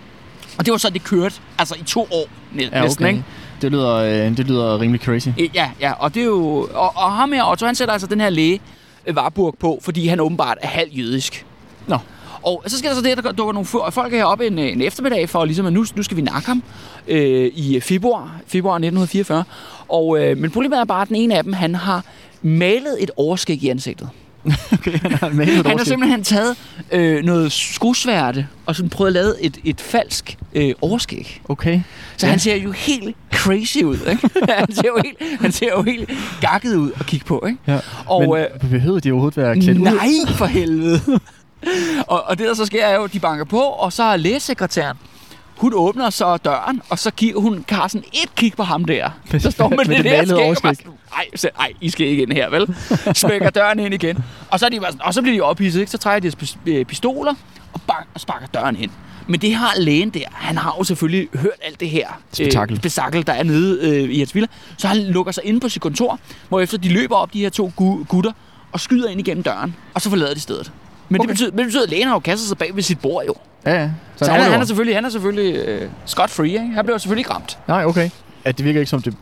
[0.58, 3.14] Og det var så, det kørte altså i to år næ- Ja, næsten, okay.
[3.14, 3.26] ikke?
[3.62, 5.28] Det lyder, øh, det lyder rimelig crazy.
[5.54, 6.70] Ja, ja, og det er jo...
[6.74, 8.60] Og, og ham her, Otto, han sætter altså den her læge
[9.08, 11.46] øh, Warburg på, fordi han åbenbart er halv jødisk.
[11.88, 11.98] Nå.
[12.44, 14.82] Og så sker der så det, at der dukker nogle folk heroppe en, øh, en
[14.82, 16.64] eftermiddag for ligesom, at nu, nu skal vi nakke ham
[17.08, 19.44] øh, i februar, februar 1944.
[19.90, 22.04] Og, øh, men problemet er bare, at den ene af dem, han har
[22.42, 24.10] malet et overskæg i ansigtet.
[24.74, 26.56] Okay, han har malet et Han har simpelthen taget
[26.92, 31.42] øh, noget skosværte og sådan prøvet at lave et, et falsk øh, overskæg.
[31.50, 31.82] Okay.
[32.18, 32.30] Så Ja.
[32.32, 34.30] han ser jo helt crazy ud, ikke?
[34.60, 36.10] han, ser jo helt, han ser jo helt
[36.42, 37.60] gakket ud at kigge på, ikke?
[37.68, 37.80] Ja.
[38.06, 39.84] Og, Men øh, behøvede de overhovedet være klædt ud?
[39.84, 41.02] Nej, for helvede.
[42.08, 44.18] Og, og det, der så sker, er jo, at de banker på, og så er
[44.18, 44.98] lægesekretæren,
[45.58, 49.10] hun åbner så døren, og så giver hun Carsten et kig på ham der.
[49.40, 50.64] Så står man med det, det der skæg, og overskæg.
[50.64, 52.76] bare sådan, Ej, så, ej, I skal ikke ind her, vel?
[53.18, 54.18] Smækker døren ind igen.
[54.50, 55.92] Og så, er de bare sådan, og så bliver de ophidset, ikke?
[55.92, 57.34] Så trækker de deres øh, pistoler
[57.74, 58.92] og, bank, og sparker døren ind.
[59.28, 62.74] Men det har lægen der, han har jo selvfølgelig hørt alt det her Spektakel.
[62.74, 64.48] øh, spektakel, der er nede øh, i hans villa.
[64.78, 66.20] Så han lukker sig inde på sit kontor,
[66.50, 68.32] hvor efter de løber op, de her to gu- gutter,
[68.72, 70.72] og skyder ind igennem døren, og så forlader de stedet.
[71.12, 71.28] Men, okay.
[71.28, 73.26] Det, betyder, men det betyder, at lægen har jo kastet sig bag ved sit bord
[73.26, 73.36] jo.
[73.66, 73.90] Ja, ja.
[74.16, 76.60] Så, Så, han, er, han er selvfølgelig, han er selvfølgelig øh, scot-free, ikke?
[76.60, 77.60] Han blev selvfølgelig ikke ramt.
[77.68, 78.10] Nej, okay.
[78.46, 79.16] At det virker ikke som det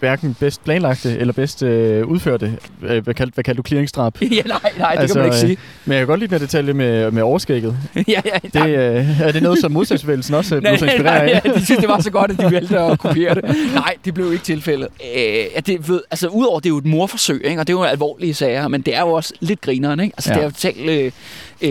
[0.00, 4.18] hverken bedst planlagte eller bedst øh, udførte, øh, hvad, kaldte, hvad kaldte du, clearingsdrab.
[4.22, 5.56] ja, nej, nej, det Altså, kan man ikke øh, sige.
[5.84, 7.76] Men jeg kan godt lide den detalje med, med overskægget.
[7.94, 11.20] ja, ja, Det, øh, er det noget, som modstandsbevægelsen også øh, Nej, blev så inspireret
[11.28, 11.40] af?
[11.44, 13.44] ja, de synes, det var så godt, at de valgte at kopiere det.
[13.74, 14.88] Nej, det blev ikke tilfældet.
[15.16, 17.60] Øh, det, ved, altså, udover det er jo et morforsøg, ikke?
[17.60, 20.00] og det er jo alvorlige sager, men det er jo også lidt grineren.
[20.00, 20.14] Ikke?
[20.16, 20.34] Altså, Ja.
[20.34, 21.12] det er jo totalt øh,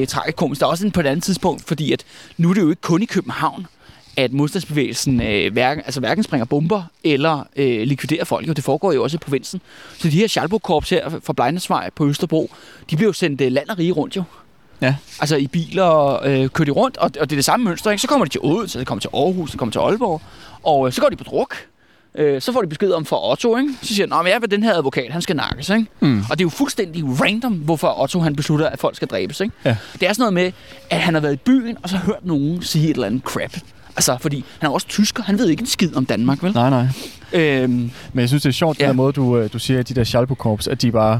[0.01, 0.59] øh, tragikomisk.
[0.61, 2.03] Der er også en på et andet tidspunkt, fordi at
[2.37, 3.67] nu er det jo ikke kun i København,
[4.17, 8.47] at modstandsbevægelsen øh, hverken, altså hverken springer bomber eller øh, likviderer folk.
[8.47, 9.61] Jo, det foregår jo også i provinsen.
[9.97, 12.51] Så de her Schalburg-korps her fra Blejnesvej på Østerbro,
[12.89, 14.23] de bliver jo sendt øh, land og rige rundt jo.
[14.81, 14.95] Ja.
[15.19, 17.91] Altså i biler øh, kører de rundt, og, og det er det samme mønster.
[17.91, 18.01] Ikke?
[18.01, 20.21] Så kommer de til Odense, så kommer til Aarhus, så kommer til Aalborg,
[20.63, 21.55] og øh, så går de på druk.
[22.17, 23.73] Øh, så får de besked om fra Otto, ikke?
[23.81, 25.69] Så siger han, at jeg vil den her advokat, han skal nakkes.
[25.69, 25.85] Ikke?
[25.99, 26.19] Mm.
[26.29, 29.39] Og det er jo fuldstændig random, hvorfor Otto han beslutter, at folk skal dræbes.
[29.39, 29.55] Ikke?
[29.65, 29.77] Ja.
[29.99, 30.51] Det er sådan noget med,
[30.89, 33.57] at han har været i byen, og så hørt nogen sige et eller andet crap.
[33.95, 36.53] Altså, fordi han er også tysker, han ved ikke en skid om Danmark, vel?
[36.53, 36.87] Nej, nej.
[37.33, 37.71] Øhm,
[38.13, 38.83] Men jeg synes, det er sjovt, ja.
[38.83, 41.19] Den der måde, du, øh, du siger, at de der Schalburg-korps, at de bare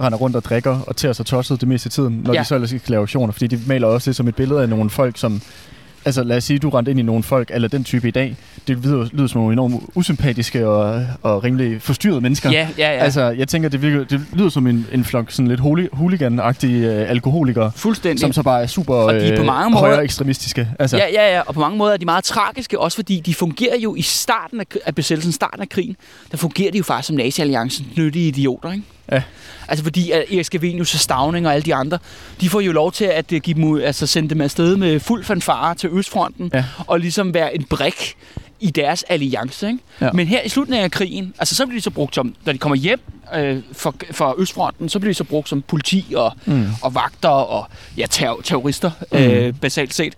[0.00, 2.40] render rundt og drikker og tager sig tosset det meste af tiden, når ja.
[2.40, 3.32] De så ellers ikke skal lave aktioner.
[3.32, 5.42] Fordi de maler også det som et billede af nogle folk, som
[6.06, 8.36] Altså lad os sige, du rendte ind i nogle folk, eller den type i dag.
[8.68, 12.50] Det lyder, lyder som nogle enormt usympatiske og, og rimelig forstyrrede mennesker.
[12.50, 12.98] Ja, ja, ja.
[12.98, 16.66] Altså, jeg tænker, det, virker, det lyder som en, en flok sådan lidt hooli- hooligan-agtige
[16.86, 18.20] øh, alkoholikere, Fuldstændig.
[18.20, 20.68] som så bare er super Og de er på øh, mange måder- højere ekstremistiske.
[20.78, 23.34] Altså, Ja, ja, ja, og på mange måder er de meget tragiske, også fordi de
[23.34, 25.96] fungerer jo i starten af, af besættelsen, starten af krigen,
[26.30, 28.84] der fungerer de jo faktisk som nazi-alliancen nyttige idioter, ikke?
[29.12, 29.22] Ja.
[29.68, 31.98] Altså fordi at Erik Scavenius og Stavning og alle de andre,
[32.40, 35.24] de får jo lov til at øh, give dem, altså sende dem afsted med fuld
[35.24, 36.64] fanfare til Østfronten, Ja.
[36.86, 38.16] og ligesom være en brik
[38.60, 39.66] i deres alliance.
[39.68, 39.78] Ikke?
[40.00, 40.12] Ja.
[40.12, 42.58] Men her i slutningen af krigen, altså så bliver de så brugt som, når de
[42.58, 43.00] kommer hjem
[43.34, 46.66] øh, fra, fra Østfronten, så bliver de så brugt som politi og, Mm.
[46.82, 47.66] og vagter og
[47.96, 49.18] ja, ter- terrorister, Mm.
[49.18, 50.14] øh, basalt set.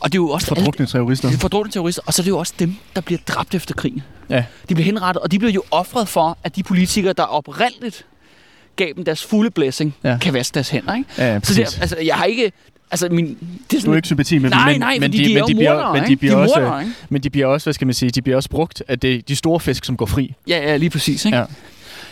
[0.00, 1.28] Og det er jo også alle- Fordrukne terrorister.
[1.28, 4.02] er fordrukne terrorister, og så er det jo også dem, der bliver dræbt efter krigen.
[4.30, 4.44] Ja.
[4.68, 8.04] De bliver henrettet, og de bliver jo offret for, at de politikere, der oprindeligt
[8.76, 10.18] gav dem deres fulde blessing, Ja.
[10.20, 10.94] kan vaske deres hænder.
[10.94, 11.08] Ikke?
[11.18, 12.52] Ja, ja, Så det, altså, jeg har ikke...
[12.90, 15.18] Altså, min, det er Du sådan, har ikke sympati med dem, men, nej, men, de,
[15.18, 16.94] de, er men de bliver, mordere, men de bliver de er også, mordere, ikke?
[17.08, 19.36] men de bliver også, hvad skal man sige, de bliver også brugt af det, de
[19.36, 20.34] store fisk, som går fri.
[20.48, 21.24] Ja, ja, lige præcis.
[21.24, 21.38] Ikke?
[21.38, 21.44] Ja.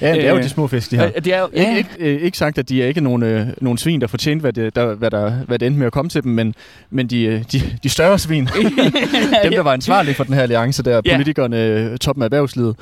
[0.01, 1.11] Ja, det er jo Øh, de små fisk, de her.
[1.11, 1.77] Det er jo, Ja.
[1.77, 4.41] Ikke, ikke, øh, ikke sagt, at de er ikke nogen, øh, nogen svin, der fortjente,
[4.41, 6.55] hvad det, der, hvad, der, hvad det endte med at komme til dem, men,
[6.91, 8.49] men de, øh, de, de større svin,
[9.45, 12.77] dem, der var ansvarlige for den her alliance der, politikerne, toppen af erhvervslivet,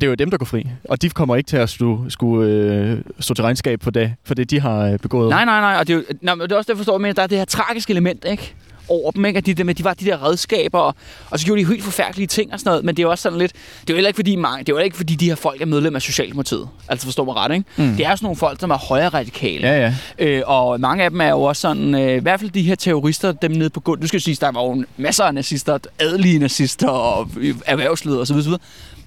[0.00, 0.66] det er jo dem, der går fri.
[0.84, 4.34] Og de kommer ikke til at stå, skulle, øh, stå til regnskab for det, for
[4.34, 5.30] det, de har øh, begået.
[5.30, 5.76] Nej, nej, nej.
[5.78, 7.22] Og det er, jo, nej, men det er også det, jeg forstår med, at der
[7.22, 8.54] er det her tragiske element, ikke?
[8.88, 9.38] over dem, ikke?
[9.38, 10.94] At de, der med, de var de der redskaber, og,
[11.30, 13.22] og så gjorde de helt forfærdelige ting og sådan noget, men det er jo også
[13.22, 15.28] sådan lidt, det er jo heller ikke fordi, mange, det er jo ikke fordi de
[15.28, 16.68] her folk er medlem af Socialdemokratiet.
[16.88, 17.64] Altså forstår mig ret, ikke?
[17.76, 17.96] Mm.
[17.96, 19.66] Det er sådan nogle folk, som er højere radikale.
[19.66, 19.94] Ja, ja.
[20.18, 22.74] Øh, og mange af dem er jo også sådan, øh, i hvert fald de her
[22.74, 24.00] terrorister, dem nede på gulvet.
[24.00, 27.30] Nu skal sige, der var jo masser af nazister, adelige nazister og
[27.66, 28.36] erhvervsledere osv.
[28.36, 28.52] osv.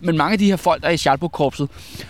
[0.01, 1.69] Men mange af de her folk, der er i Schalburg-korpset,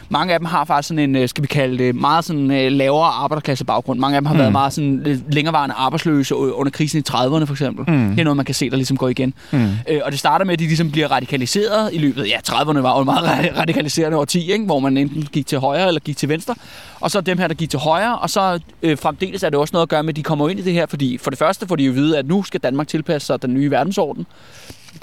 [0.09, 2.71] mange af dem har faktisk sådan en, øh, skal vi kalde det, meget sådan øh,
[2.71, 3.99] lavere arbejderklasse baggrund.
[3.99, 4.39] Mange af dem har Mm.
[4.39, 7.95] været meget sådan længerevarende arbejdsløse under krisen i 30'erne for eksempel.
[7.95, 8.09] Mm.
[8.09, 9.33] Det er noget, man kan se, der ligesom går igen.
[9.51, 9.69] Mm.
[9.87, 12.27] Øh, og det starter med, at de ligesom bliver radikaliseret i løbet.
[12.27, 14.65] Ja, 30'erne var jo en meget ra- radikaliserende årti, ikke?
[14.65, 16.55] hvor man enten gik til højre eller gik til venstre.
[16.99, 19.71] Og så dem her, der gik til højre, og så øh, fremdeles er det også
[19.73, 21.67] noget at gøre med, at de kommer ind i det her, fordi for det første
[21.67, 24.25] får de jo at vide, at nu skal Danmark tilpasse sig den nye verdensorden.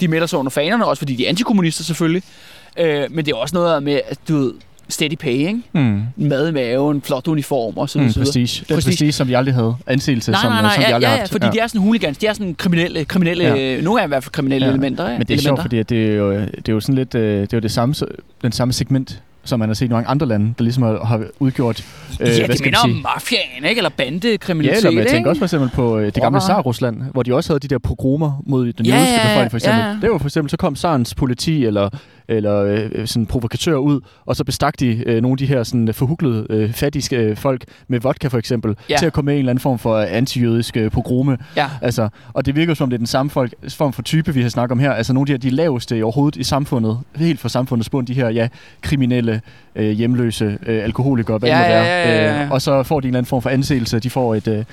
[0.01, 2.23] De melder sig under fanerne, også fordi de er antikommunister selvfølgelig.
[2.77, 4.53] Øh, men det er også noget med, at du ved,
[4.89, 5.61] steady pay, ikke?
[5.73, 6.01] Mm.
[6.15, 8.19] Mad i maven, flot uniform og så Mm, videre.
[8.19, 8.65] prestige.
[8.69, 8.91] Den Prestige.
[8.91, 9.75] prestige, som de aldrig havde.
[9.87, 11.31] Anseelse, Nej, som, nej, nej, som de ja, aldrig ja, har ja, haft.
[11.31, 13.55] fordi de er sådan hooligans, de er sådan kriminelle, kriminelle Ja.
[13.55, 13.81] ja.
[13.81, 14.69] nogle af i hvert fald kriminelle Ja.
[14.69, 14.73] ja.
[14.73, 15.09] elementer.
[15.09, 15.17] Ikke?
[15.17, 15.63] Men det er sjovt, elementer.
[15.63, 17.71] fordi at det, er jo, det er jo sådan lidt, øh, det er jo det
[17.71, 17.95] samme,
[18.41, 21.23] den samme segment, som man har set i mange andre lande, der ligesom har, har
[21.39, 21.83] udgjort,
[22.19, 23.79] øh, ja, hvad det minder om mafiaen, ikke?
[23.79, 26.55] Eller Ja, bandekriminalitet, eller men jeg tænker også for eksempel på øh, det gamle Rockere.
[26.61, 29.51] Tsar-Rusland, hvor de også havde de der pogromer mod den Ja, jødiske ja, ja, befolkning,
[29.51, 29.79] for eksempel.
[29.81, 29.97] ja, ja.
[30.01, 31.89] Det var for eksempel, så kom Tsarens politi eller,
[32.29, 35.93] eller øh, sådan provokatører ud, og så bestak de øh, nogle af de her sådan
[35.93, 38.95] forhuglede, øh, fattige øh, folk med vodka for eksempel, Ja.
[38.99, 41.37] til at komme med i en eller anden form for antijødisk øh, pogrome.
[41.55, 41.69] Ja.
[41.81, 44.41] Altså, og det virker som om det er den samme folk, form for type, vi
[44.41, 44.91] har snakket om her.
[44.91, 48.13] Altså nogle af de her de laveste overhovedet i samfundet, helt fra samfundets bund, de
[48.13, 48.47] her ja,
[48.81, 49.41] kriminelle,
[49.77, 52.43] øh, hjemløse, øh, alkoholikere, hvad Ja, det ja, ja, ja, ja.
[52.43, 53.99] Øh, og så får de en eller anden form for anseelse.
[53.99, 54.63] De får et øh,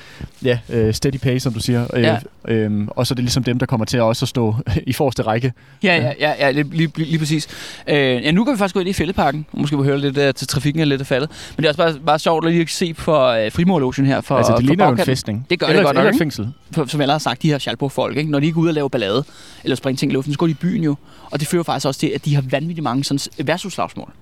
[0.45, 1.87] ja, øh, steady pay, som du siger.
[1.95, 2.17] Øh, Ja.
[2.49, 4.93] øh, og så er det ligesom dem, der kommer til at også at stå i
[4.93, 5.53] forreste række.
[5.83, 7.49] Ja, ja, ja, ja lige, lige, lige præcis.
[7.89, 9.47] Øh, ja, nu kan vi faktisk gå ind i fældeparken.
[9.53, 11.31] Måske vi høre lidt uh, til trafikken er lidt af faldet.
[11.57, 14.21] Men det er også bare, bare sjovt at lige se på uh, frimorlogen her.
[14.21, 15.11] For, altså, det for ligner jo en bagkanten.
[15.13, 15.47] fæstning.
[15.51, 16.19] Det gør eller, det godt nok, ikke?
[16.19, 16.49] fængsel.
[16.75, 18.31] Som jeg allerede har sagt, de her Schalburg-folk, ikke?
[18.31, 19.25] når de ikke er ude og lave ballade,
[19.65, 20.97] eller springe ting i luften, så går de i byen jo.
[21.31, 24.13] Og det fører faktisk også til, at de har vanvittigt mange sådan værtsudslagsmål.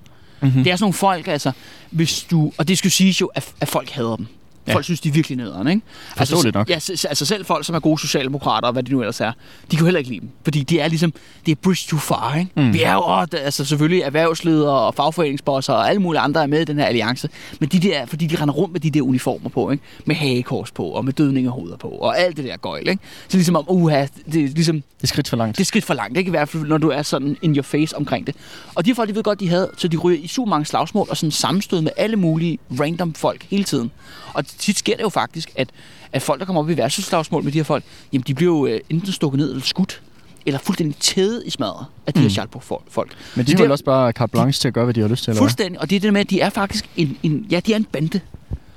[0.42, 0.64] Mm-hmm.
[0.64, 1.52] Det er sådan nogle folk, altså,
[1.90, 2.52] hvis du...
[2.58, 4.26] Og det skal siges jo, at, at folk hader dem.
[4.66, 4.74] Ja.
[4.74, 5.82] Folk synes, de er virkelig nederen, ikke?
[6.16, 7.04] Forståeligt altså, nok.
[7.04, 9.32] Ja, altså selv folk, som er gode socialdemokrater, og hvad de nu ellers er,
[9.70, 10.28] de kan jo heller ikke lide dem.
[10.44, 11.12] Fordi de er ligesom,
[11.46, 12.50] det er bridge too far, ikke?
[12.56, 12.72] Mm.
[12.72, 16.60] Vi er jo åh, altså selvfølgelig erhvervsledere og fagforeningsbosser og alle mulige andre er med
[16.60, 17.28] i den her alliance.
[17.60, 19.84] Men de der, fordi de render rundt med de der uniformer på, ikke?
[20.04, 23.02] Med hagekors på, og med dødningehoveder på, og alt det der gøjl, ikke?
[23.28, 25.56] Så ligesom om, uha, det er ligesom, Det er skridt for langt.
[25.56, 26.28] det er skridt for langt, ikke?
[26.28, 28.34] I hvert fald, når du er sådan in your face omkring det.
[28.74, 31.06] Og de folk, de ved godt, de havde, så de ryger i super mange slagsmål
[31.10, 33.90] og sådan sammenstød med alle mulige random folk hele tiden.
[34.34, 35.68] Og tit sker det jo faktisk, at,
[36.12, 38.66] at folk, der kommer op i værtsslagsmål med de her folk, jamen de bliver jo
[38.66, 40.02] øh, enten stukket ned eller skudt,
[40.46, 42.22] eller fuldstændig tædet i smadret af de Mm.
[42.22, 43.12] her Schalburg-folk.
[43.36, 45.30] Men de har også bare carte blanche til at gøre, hvad de har lyst til,
[45.30, 45.40] eller?
[45.42, 47.76] Fuldstændig, og det er det med, at de er faktisk en, en, ja, de er
[47.76, 48.20] en bande.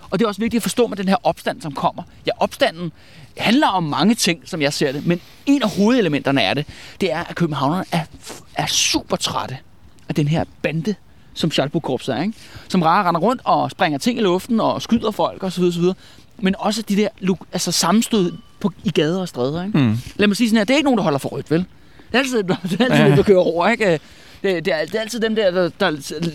[0.09, 2.03] Og det er også vigtigt at forstå med den her opstand, som kommer.
[2.27, 2.91] Ja, opstanden
[3.37, 6.65] handler om mange ting, som jeg ser det, men en af hovedelementerne er det,
[7.01, 8.03] det er, at københavnerne er,
[8.55, 9.57] er super trætte
[10.09, 10.95] af den her bande,
[11.35, 12.33] som Schalburg-korpset er, ikke?
[12.69, 15.63] Som rare render rundt og springer ting i luften og skyder folk osv.
[15.63, 15.83] osv.
[16.39, 17.07] Men også de der
[17.53, 19.77] altså sammenstød på, i gader og stræder, ikke?
[19.77, 19.97] Mm.
[20.15, 21.59] Lad mig sige sådan her, det er ikke nogen, der holder for rødt, vel?
[21.59, 23.05] Det er altid, det er altid Ja.
[23.05, 23.15] ja.
[23.15, 23.99] der kører over, ikke?
[24.45, 25.91] Det, det, er, det er altid dem der, der, der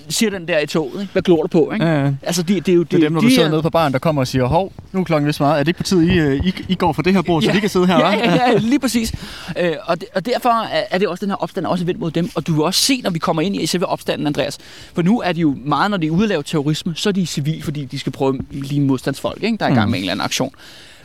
[0.08, 1.00] siger den der i toget.
[1.00, 1.12] Ikke?
[1.12, 1.70] Hvad glor du på?
[1.72, 1.86] Ikke?
[1.86, 2.12] Ja, ja.
[2.22, 3.70] Altså, det, det er jo Det er dem, når de du sidder er- nede på
[3.70, 5.54] baren, der kommer og siger, hov, nu er klokken vist meget.
[5.54, 7.48] Er det ikke på tide, I, øh, I, I går for det her bord, så
[7.48, 7.54] Ja.
[7.54, 8.24] vi kan sidde her, ja, hva'?
[8.30, 9.12] ja, ja, lige præcis.
[9.58, 12.10] Øh, og, det, og derfor er det også, den her opstand er også vendt mod
[12.10, 12.30] dem.
[12.34, 14.58] Og du vil også se, når vi kommer ind i selve opstanden, Andreas.
[14.94, 17.62] For nu er de jo meget, når de er lave terrorisme, så er de civil,
[17.62, 19.56] fordi de skal prøve at ligne modstandsfolk, ikke?
[19.58, 19.90] der er i gang Mm.
[19.90, 20.52] med en eller anden aktion.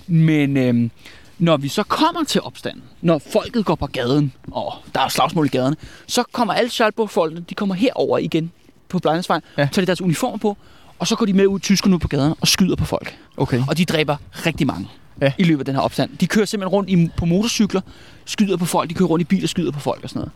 [0.07, 0.91] Men øhm,
[1.39, 5.45] når vi så kommer til opstanden, når folket går på gaden, og der er slagsmål
[5.45, 5.75] i gaderne,
[6.07, 8.51] så kommer alle Schalburg-folkene, de kommer herover igen
[8.89, 9.67] på Blejensvej, Ja.
[9.71, 10.57] tager de deres uniformer på,
[10.99, 13.17] og så går de med ud, tyskerne ud på gaderne, og skyder på folk.
[13.37, 13.63] Okay.
[13.69, 14.87] Og de dræber rigtig mange
[15.21, 15.25] Ja.
[15.25, 15.31] ja.
[15.37, 16.09] i løbet af den her opstand.
[16.19, 17.81] De kører simpelthen rundt i, på motorcykler,
[18.25, 20.31] skyder på folk, de kører rundt i biler skyder på folk og sådan noget.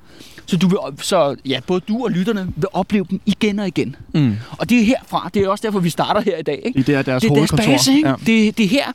[0.46, 3.96] Så, du vil, så ja, både du og lytterne vil opleve dem igen og igen.
[4.14, 4.36] Mm.
[4.52, 6.62] Og det er herfra, det er også derfor, vi starter her i dag.
[6.66, 6.80] Ikke?
[6.80, 8.08] I det er deres Det er deres base, ikke?
[8.08, 8.16] Ja.
[8.28, 8.32] Ja.
[8.32, 8.86] Det, det, er her,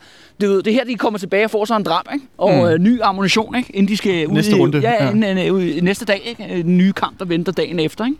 [0.40, 2.26] det, det er her, de kommer tilbage og får sig en drab, ikke?
[2.38, 2.60] Og Mm.
[2.68, 3.76] øh, ny ammunition, ikke?
[3.76, 5.04] Inden de skal ud Næste i, runde, Ja, ja.
[5.04, 5.10] ja.
[5.10, 6.54] Inden, øh, næste dag, ikke?
[6.54, 8.18] En ny kamp, der venter dagen efter, ikke?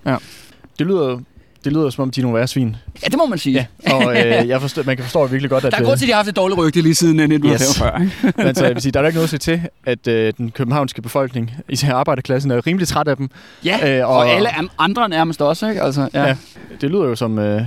[0.79, 1.19] Det lyder,
[1.65, 2.77] det lyder som om, de er nogle værre svin.
[3.03, 3.69] Ja, det må man sige.
[3.87, 3.95] Ja.
[3.95, 5.73] Og øh, jeg forstår, man kan forstå virkelig godt, at...
[5.73, 8.01] Der er grund til, at de har haft et dårligt rygte lige siden øh, 1945,
[8.05, 8.13] yes.
[8.25, 8.33] ikke?
[8.39, 10.51] Men altså, jeg vil sige, der er ikke noget at se til, at øh, den
[10.51, 13.31] københavnske befolkning, især arbejderklassen, er rimelig træt af dem.
[13.65, 14.49] Ja, Øh, øh, og- og, alle
[14.79, 15.83] andre nærmest også, ikke?
[15.83, 16.21] Altså, ja.
[16.23, 16.27] Ja.
[16.29, 16.37] ja.
[16.81, 17.63] Det lyder jo som, øh,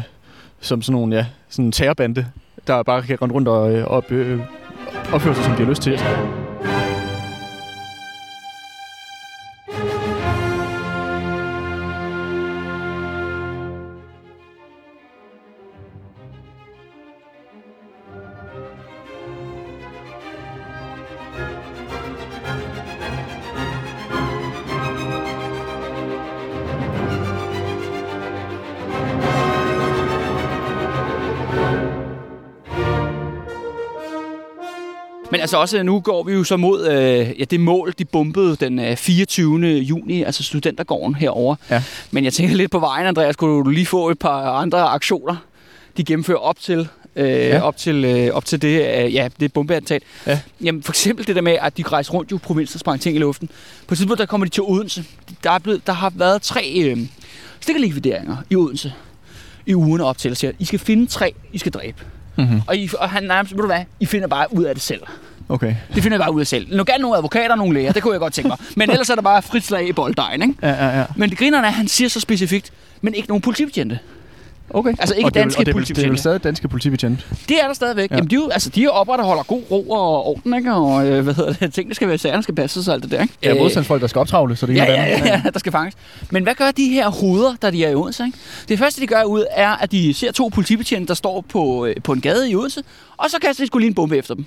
[0.61, 2.25] som sådan nogle, ja, sådan en terrorbande,
[2.67, 4.39] der bare kan rende rundt og øh, op, øh,
[5.11, 5.99] opføre sig, som de har lyst til.
[35.47, 38.79] Altså også, nu går vi jo så mod øh, ja, det mål, de bombede den
[38.79, 39.67] øh, 24.
[39.67, 41.55] juni, altså studentergården herover.
[41.69, 41.83] Ja.
[42.11, 45.35] Men jeg tænker lidt på vejen, Andreas, kunne du lige få et par andre aktioner,
[45.97, 47.61] de gennemfører op til, øh, Ja.
[47.61, 50.03] op til, øh, op til det, øh, ja, det bombeattentat.
[50.27, 50.39] Ja.
[50.63, 53.01] Jamen for eksempel det der med, at de rejser rundt jo i provinsen og sprang
[53.01, 53.49] ting i luften.
[53.87, 55.03] På et tidspunkt, der kommer de til Odense.
[55.43, 56.97] Der, er blevet, der har været tre øh,
[57.59, 58.93] stikkerlikvideringer i Odense
[59.65, 61.97] i ugerne op til, og siger, I skal finde tre, I skal dræbe.
[62.37, 62.61] Mm-hmm.
[62.67, 65.01] Og, I, og han nærmest, ved du hvad, I finder bare ud af det selv.
[65.49, 65.75] Okay.
[65.95, 66.77] Det finder jeg bare ud af selv.
[66.77, 68.57] Nu gerne nogle advokater og nogle læger, det kunne jeg godt tænke mig.
[68.75, 70.53] Men ellers er der bare frit slag i bolddejen, ikke?
[70.61, 71.05] Ja, ja, ja.
[71.15, 73.99] Men det grinerne er, at han siger så specifikt, men ikke nogen politibetjente.
[74.69, 74.89] Okay.
[74.99, 76.17] Altså ikke og det danske og det er, vel- det er vel politibetjente.
[76.21, 77.23] stadig danske politibetjente.
[77.49, 78.09] Det er der stadigvæk.
[78.09, 78.15] Ja.
[78.15, 78.17] Ja.
[78.17, 80.73] Jamen, de, er jo- altså, de opretholder god ro og orden, ikke?
[80.73, 81.73] Og øh, hvad hedder det?
[81.73, 83.33] Tingene skal være sagerne skal passe sig alt det der, ikke?
[83.43, 85.93] Ja, Øh, modstandsfolk, der skal optravle, så det Ja, ja, ja, ja, der skal fanges.
[86.31, 88.25] Men hvad gør de her hoveder, der de er i Odense?
[88.25, 88.37] Ikke?
[88.69, 91.95] Det første, de gør ud, er, at de ser to politibetjente, der står på, øh,
[92.03, 92.81] på en gade i Odense,
[93.17, 94.45] og så kaster de skulle lige en bombe efter dem.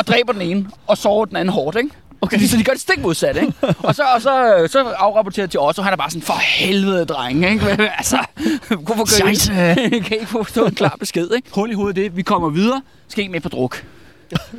[0.00, 1.90] Og dræber den ene, og sover den anden hårdt, ikke?
[2.20, 2.38] Okay.
[2.38, 3.52] Så de gør det stik modsat, ikke?
[3.78, 7.04] Og så, og så, så afrapporterer de til Otto, han er bare sådan, for helvede,
[7.04, 7.64] drenge, ikke?
[7.64, 8.18] Men, altså,
[8.86, 9.52] hvorfor gør I Scheisse.
[10.06, 11.48] kan I ikke få en klar besked, ikke?
[11.54, 13.84] Hul i hovedet det, vi kommer videre, skal ikke med på druk.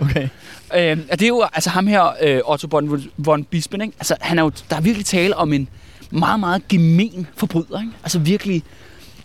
[0.02, 0.28] Okay.
[0.76, 3.94] Øh, og det er jo altså ham her, øh, Otto von, von Bispen, ikke?
[4.00, 5.68] Altså, han er jo, der er virkelig tale om en
[6.12, 7.92] meget, meget gemen forbryder, ikke?
[8.04, 8.64] Altså virkelig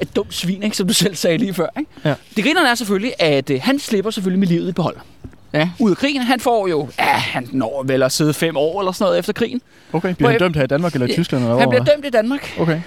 [0.01, 0.77] et dumt svin, ikke?
[0.77, 1.67] som du selv sagde lige før.
[1.79, 1.91] Ikke?
[2.05, 2.15] Ja.
[2.37, 4.97] Det grinerne er selvfølgelig, at øh, han slipper selvfølgelig med livet i behold.
[5.53, 5.69] Ja.
[5.79, 8.93] Ud af krigen, han får jo, ja, han når vel at sidde fem år eller
[8.93, 9.61] sådan noget efter krigen.
[9.93, 11.45] Okay, bliver han dømt her i Danmark eller i Ja, Tyskland?
[11.45, 12.55] Eller Han bliver dømt i Danmark.
[12.61, 12.81] Okay.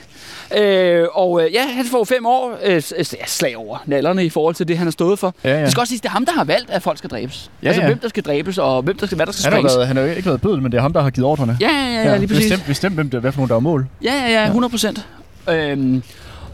[0.57, 4.55] Øh, og øh, ja, han får fem år øh, ja, slag over nallerne i forhold
[4.55, 5.35] til det, han har stået for.
[5.43, 5.61] Ja, ja.
[5.63, 7.51] Det skal også sige, det er ham, der har valgt, at folk skal dræbes.
[7.63, 7.87] Ja, altså, ja.
[7.87, 9.75] hvem der skal dræbes, og hvem der skal, hvad der skal Han sprænges.
[9.75, 11.57] været, han har jo ikke været bødel, men det er ham, der har givet ordrene.
[11.61, 12.43] Ja, ja, ja, ja, lige præcis.
[12.43, 13.87] Bestemt, bestemt hvem det, hvad for nogen, der er mål.
[14.03, 15.07] Ja, ja, ja, 100 procent.
[15.49, 16.03] Øhm,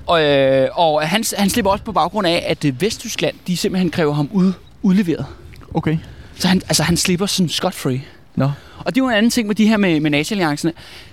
[0.07, 3.89] og, øh, og han, han slipper også på baggrund af, at øh, Vesttyskland, de simpelthen
[3.91, 5.25] kræver ham ud, udleveret.
[5.75, 5.97] Okay.
[6.35, 8.01] Så han, altså, han slipper sådan scot-free.
[8.35, 8.51] Nå.
[8.77, 10.35] Og det er jo en anden ting med de her med, med nazi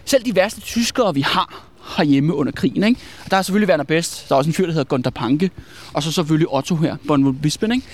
[0.05, 3.01] Selv de værste tyskere, vi har herhjemme under krigen, ikke?
[3.25, 5.51] Og der er selvfølgelig Werner Best, der er også en fyr, der hedder Gunther Panke,
[5.93, 7.87] og så selvfølgelig Otto her, Bonn Bispen, ikke?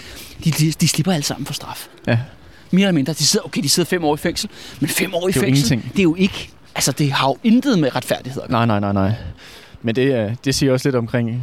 [0.44, 1.88] De, de, de slipper alle sammen for straf.
[2.06, 2.18] Ja.
[2.70, 3.12] Mere eller mindre.
[3.12, 4.50] De sidder, okay, de sidder fem år i fængsel,
[4.80, 5.92] men fem år i Det fængsel, ingenting.
[5.92, 6.50] det er jo ikke...
[6.74, 8.66] Altså, det har jo intet med retfærdighed at gøre.
[8.66, 9.16] Nej, nej, nej, nej.
[9.82, 11.42] Men det, øh, det siger også lidt omkring,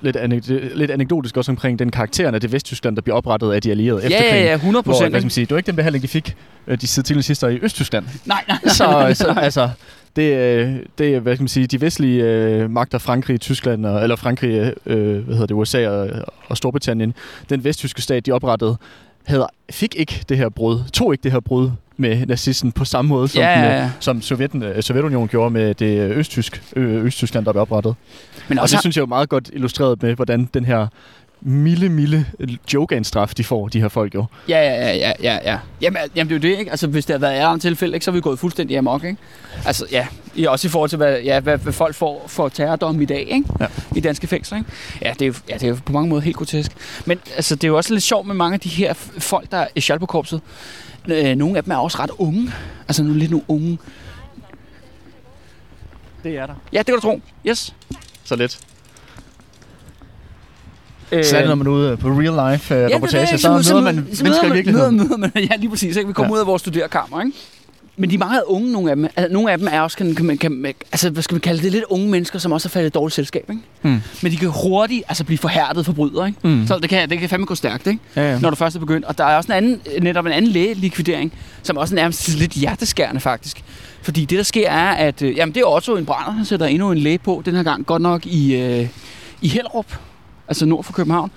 [0.00, 3.62] lidt, anek- lidt anekdotisk også omkring den karakteren af det Vesttyskland, der bliver oprettet af
[3.62, 4.46] de allierede efter Ja, ja, krigen.
[4.46, 5.12] ja, 100 Hvor, hvad procent.
[5.14, 7.58] skal man sige, det var ikke den behandling, de fik, øh, de tidligere sidste i
[7.62, 8.04] Østtyskland.
[8.24, 9.70] Nej, nej, Så, så altså,
[10.16, 14.02] det, øh, det er, hvad skal man sige, de vestlige øh, magter, Frankrig, Tyskland, og,
[14.02, 16.08] eller Frankrig, øh, hvad hedder det, USA og,
[16.46, 17.14] og Storbritannien,
[17.50, 18.76] den vesttyske stat, de oprettede,
[19.26, 23.08] havde, fik ikke det her brud, tog ikke det her brud med nazisten på samme
[23.08, 23.90] måde, som, Ja, ja, øh, ja.
[24.00, 27.94] som Sovjeten, øh, Sovjetunionen gjorde med det østtysk, Østtyskland, der blev oprettet.
[28.48, 30.86] Men Og også, det synes jeg er jo meget godt illustreret med, hvordan den her
[31.40, 32.24] milde, milde
[32.74, 34.24] joke af en straf, de får, de her folk jo.
[34.48, 35.58] Ja, ja, ja, ja, ja, ja.
[35.80, 36.70] Jamen, jamen, det er jo det, ikke?
[36.70, 39.16] Altså, hvis det har været ærende tilfælde, ikke, så er vi gået fuldstændig amok, ikke?
[39.66, 43.00] Altså, ja, i- også i forhold til, hvad, ja, hvad, hvad folk får for terrordom
[43.00, 43.44] i dag, ikke?
[43.60, 43.66] Ja.
[43.96, 44.70] I danske fængsler, ikke?
[45.02, 46.72] Ja, det er, jo, ja, det er jo på mange måder helt grotesk.
[47.06, 49.56] Men altså, det er jo også lidt sjovt med mange af de her folk, der
[49.58, 50.40] er i Schalburg-korpset.
[51.08, 52.52] Øh, nogle af dem er også ret unge.
[52.88, 53.78] Altså, nogle lidt nogle unge.
[56.24, 56.54] Det er der.
[56.72, 57.20] Ja, det kan du tro.
[57.46, 57.74] Yes.
[58.24, 58.58] Så lidt.
[61.12, 63.26] Øh, Så er det, når man er ude på real life uh, Ja, det reportage,
[63.32, 64.96] det, så møder så man så mennesker i møder virkeligheden.
[64.96, 65.96] Møder, møder man, ja, lige præcis.
[65.96, 66.06] Ikke?
[66.06, 66.34] Vi kommer Ja.
[66.34, 67.32] ud af vores studerkammer, ikke?
[67.98, 69.04] Men de er meget unge, nogle af dem.
[69.16, 71.62] Altså, nogle af dem er også, kan, kan, man- kan, altså, hvad skal man kalde
[71.62, 73.62] det, lidt unge mennesker, som også har faldet i dårligt selskab, ikke?
[73.82, 74.00] Mm.
[74.22, 76.38] Men de kan hurtigt altså, blive forhærdet forbrydere, ikke?
[76.48, 76.66] Mm.
[76.66, 78.00] Så det kan, det kan fandme gå stærkt, ikke?
[78.16, 78.38] Ja, ja.
[78.38, 79.04] Når du først er begyndt.
[79.04, 82.52] Og der er også en anden, netop en anden lægelikvidering, som også er nærmest lidt
[82.52, 83.62] hjerteskærende, faktisk.
[84.02, 86.66] Fordi det, der sker, er, at øh, jamen, det er Otto en brænder, han sætter
[86.66, 88.88] endnu en læge på, den her gang godt nok i, øh,
[89.42, 89.86] i Hellerup,
[90.48, 91.30] altså nord for København.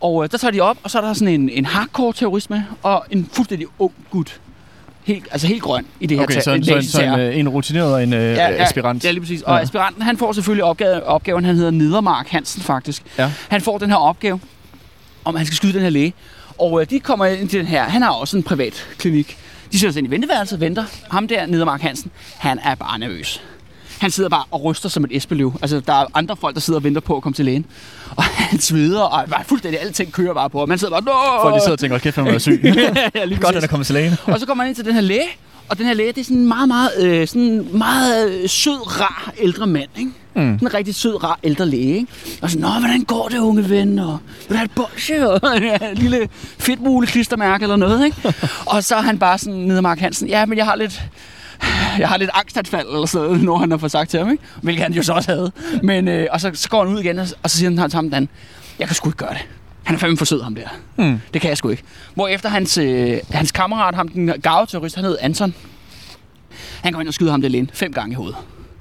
[0.00, 2.50] Og øh, der tager de op, og så er der sådan en, en hardcore terrorist
[2.50, 4.40] med, og en fuldstændig ung gut.
[5.04, 7.52] Helt, altså helt grøn i det her Okay, ta- så, en, så, en, en, øh,
[7.52, 9.04] rutineret og en øh, Ja, ja, aspirant.
[9.04, 9.42] Ja, lige præcis.
[9.42, 9.62] Og Ja.
[9.62, 13.02] aspiranten, han får selvfølgelig opgave, opgaven, han hedder Nedermark Hansen faktisk.
[13.18, 13.32] Ja.
[13.48, 14.40] Han får den her opgave,
[15.24, 16.14] om han skal skyde den her læge.
[16.58, 19.38] Og øh, de kommer ind til den her, han har også en privat klinik.
[19.72, 20.84] De sætter sig ind i venteværelset og venter.
[21.10, 23.42] Ham der, Nedermark Hansen, han er bare nervøs.
[23.98, 25.54] Han sidder bare og ryster som et esbeløv.
[25.62, 27.66] Altså, der er andre folk, der sidder og venter på at komme til lægen.
[28.16, 30.60] Og han sveder, og bare fuldstændig alting kører bare på.
[30.60, 31.42] Og man sidder bare, Nå!
[31.42, 32.60] Folk de sidder og tænker, kæft, han er syg.
[33.14, 34.16] ja, lige Godt, at der kommer til lægen.
[34.26, 35.28] Og så kommer man ind til den her læge,
[35.68, 39.00] og den her læge, det er sådan en meget, meget, øh, sådan meget øh, sød,
[39.00, 40.10] rar ældre mand, ikke?
[40.34, 40.42] Mm.
[40.42, 42.12] Sådan en rigtig sød, rar ældre læge, ikke?
[42.42, 43.98] Og så, nå, hvordan går det, unge ven?
[43.98, 45.28] Og vil du have et bolsje?
[45.30, 48.34] Og et lille fedtmule klistermærke eller noget, ikke?
[48.66, 51.02] og så er han bare sådan, nede Mark Hansen, ja, men jeg har lidt,
[51.98, 54.42] jeg har lidt angstanfald eller sådan noget, når han har fået sagt til ham, ikke?
[54.62, 55.52] Hvilket han jo så også havde.
[55.82, 57.96] Men, øh, og så, så går han ud igen, og, og så siger han til
[57.96, 58.28] ham anden,
[58.78, 59.46] jeg kan sgu ikke gøre det.
[59.84, 60.68] Han er fandme for sød, ham der.
[60.96, 61.20] Mm.
[61.34, 61.82] Det kan jeg sgu ikke.
[62.14, 65.54] Hvorefter hans, øh, hans kammerat, ham den gave terrorist, han hed Anton.
[66.82, 68.36] Han går ind og skyder ham der alene fem gange i hovedet.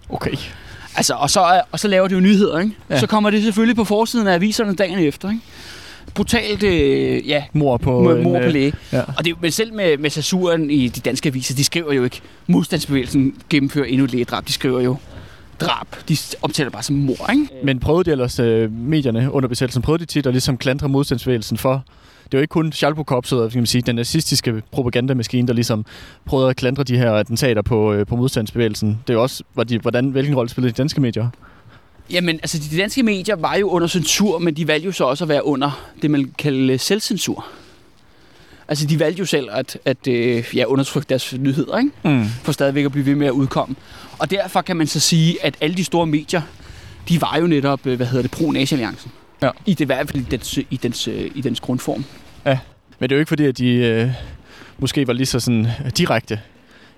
[0.09, 0.31] Okay.
[0.95, 2.75] Altså, og så, øh, og så laver det jo nyheder, ikke?
[2.89, 2.99] Ja.
[2.99, 5.41] Så kommer det selvfølgelig på forsiden af aviserne dagen efter, ikke?
[6.13, 8.73] Brutalt, øh, ja, Mor på mor, en, mor på øh, læge.
[8.93, 9.01] Ja.
[9.17, 12.21] Og det, men selv med, med censuren i de danske aviser, de skriver jo ikke,
[12.47, 14.47] modstandsbevægelsen gennemfører endnu et lægedrab.
[14.47, 14.97] De skriver jo
[15.59, 15.87] drab.
[16.09, 17.47] De omtaler bare som mor, ikke?
[17.63, 21.57] Men prøvede de ellers øh, medierne under besættelsen, prøvede de tit at ligesom klandre modstandsbevægelsen
[21.57, 21.83] for
[22.31, 25.85] det er jo ikke kun Schalburg-korpset, kan man sige, den nazistiske propagandamaskine, der ligesom
[26.25, 28.89] prøvede at klandre de her attentater på, øh, på modstandsbevægelsen.
[29.07, 31.29] Det er jo også, de, hvordan, hvilken rolle spillede de danske medier?
[32.09, 35.23] Jamen, altså de danske medier var jo under censur, men de valgte jo så også
[35.23, 37.45] at være under det, man kalder selvcensur.
[38.67, 41.91] Altså, de valgte jo selv at, at øh, ja, undertrykke deres nyheder, ikke?
[42.03, 42.25] Mm.
[42.43, 43.75] for stadigvæk at blive ved med at udkomme.
[44.19, 46.41] Og derfor kan man så sige, at alle de store medier,
[47.09, 49.11] de var jo netop, øh, hvad hedder det, pro-nazi-alliancen.
[49.41, 49.49] Ja.
[49.65, 52.05] I det i hvert fald i dens, i dens, øh, i dens grundform.
[52.99, 54.09] Men det er jo ikke fordi, at de øh,
[54.77, 55.67] måske var lige så sådan
[55.97, 56.39] direkte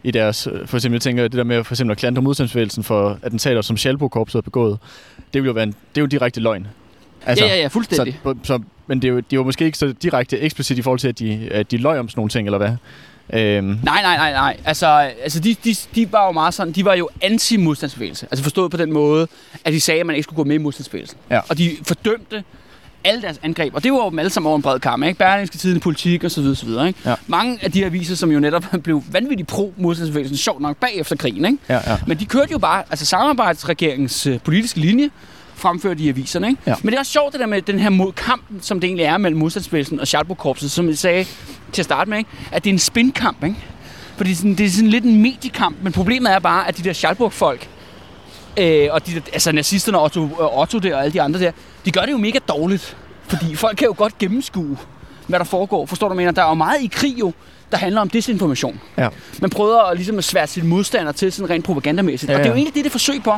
[0.03, 0.47] i deres...
[0.51, 3.61] øh, For eksempel, jeg tænker, det der med for eksempel at klandre modstandsbevægelsen for attentater,
[3.61, 4.77] som Schalburg-korpset har begået,
[5.33, 6.67] det vil jo være en, det er jo direkte løgn.
[7.25, 8.19] Altså, ja, ja, ja, fuldstændig.
[8.23, 10.81] Så, så, men det er, jo, det er jo måske ikke så direkte eksplicit i
[10.81, 12.71] forhold til, at de, at de løg om sådan nogle ting, eller hvad?
[13.33, 14.57] Øhm, Nej, nej, nej, nej.
[14.65, 18.27] Altså, altså de, de, de var jo meget sådan, de var jo anti-modstandsbevægelse.
[18.31, 19.27] Altså forstået på den måde,
[19.65, 21.17] at de sagde, at man ikke skulle gå med i modstandsbevægelsen.
[21.29, 21.39] Ja.
[21.49, 22.43] Og de fordømte
[23.03, 23.75] alle deres angreb.
[23.75, 25.17] Og det var jo dem alle sammen over en bred kamp, ikke?
[25.17, 26.99] Berlingske Tiden, politik og så videre, så videre, ikke?
[27.05, 27.15] Ja.
[27.27, 31.57] Mange af de aviser, som jo netop blev vanvittigt pro-modstandsbevægelsen, sjovt nok bagefter krigen, ikke?
[31.69, 31.97] ja, ja.
[32.07, 35.09] Men de kørte jo bare, altså samarbejdsregeringens øh, politiske linje,
[35.59, 36.47] fremført i aviserne.
[36.47, 36.61] Ikke?
[36.67, 36.75] Ja.
[36.81, 38.13] Men det er også sjovt det der med den her mod
[38.61, 41.25] som det egentlig er mellem modstandsbevægelsen og Schalburg-korpset, som jeg sagde
[41.71, 42.29] til at starte med, ikke?
[42.51, 43.43] at det er en spinkamp.
[43.43, 43.55] Ikke?
[44.17, 46.93] Fordi sådan, det er sådan lidt en mediekamp, men problemet er bare, at de der
[46.93, 47.69] Schalburg-folk,
[48.57, 51.39] øh, og de der, altså nazisterne og Otto, øh, Otto der og alle de andre
[51.39, 51.51] der,
[51.85, 52.97] de gør det jo mega dårligt.
[53.27, 54.77] Fordi folk kan jo godt gennemskue,
[55.27, 55.85] hvad der foregår.
[55.85, 56.31] Forstår du, mener?
[56.31, 57.33] Der er jo meget i krig jo,
[57.71, 58.79] der handler om desinformation.
[58.97, 59.09] Ja.
[59.41, 62.29] Man prøver at, ligesom at svære sine modstandere til sådan rent propagandamæssigt.
[62.29, 63.33] Ja, Ja, og det er jo egentlig det, det forsøg på.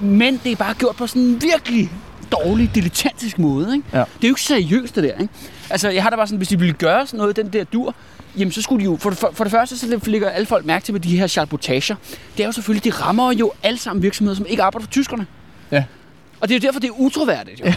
[0.00, 1.90] Men det er bare gjort på sådan en virkelig
[2.32, 3.76] dårlig, dilettantisk måde.
[3.76, 3.88] Ikke?
[3.92, 3.98] Ja.
[3.98, 5.12] Det er jo ikke seriøst, det der.
[5.12, 5.28] Ikke?
[5.70, 7.94] Altså, jeg har da bare sådan, hvis de ville gøre sådan noget, den der dur,
[8.38, 10.64] jamen så skulle de jo, for det, for, for det første, så lægger alle folk
[10.66, 11.94] mærke til med de her charbotager.
[12.36, 15.26] Det er jo selvfølgelig, de rammer jo alle sammen virksomheder, som ikke arbejder for tyskerne.
[15.72, 15.84] Ja.
[16.42, 17.60] Og det er jo derfor, det er utroværdigt.
[17.60, 17.66] Jo.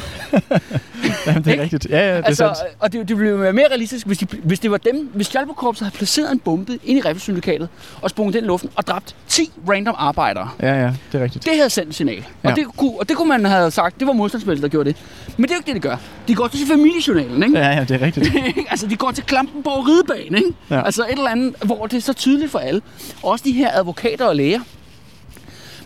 [1.28, 1.88] Jamen, det er rigtigt.
[1.90, 2.76] Ja, ja, det er altså, sandt.
[2.80, 5.86] og det, det ville være mere realistisk, hvis, de, hvis det var dem, hvis Schalburg-korpset
[5.86, 7.70] havde placeret en bombe ind i Riffelsyndikatet
[8.02, 10.50] og sprunget den i luften og dræbt 10 random arbejdere.
[10.62, 11.46] Ja, ja, det er rigtigt.
[11.46, 12.26] Det havde sendt et signal.
[12.44, 12.50] Ja.
[12.50, 14.98] Og, det kunne, og det kunne man have sagt, det var modstandsbevægelsen, der gjorde det.
[15.38, 15.98] Men det er jo ikke det, de gør.
[16.28, 17.60] De går til familiejournalen, ikke?
[17.60, 18.32] Ja, ja, det er rigtigt.
[18.72, 20.54] altså, de går til Klampenborg Ridebane, ikke?
[20.70, 20.86] Ja.
[20.86, 22.82] Altså et eller andet, hvor det er så tydeligt for alle.
[23.24, 24.60] Også de her advokater og læger.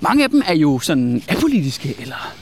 [0.01, 2.33] Mange af dem er jo sådan apolitiske, eller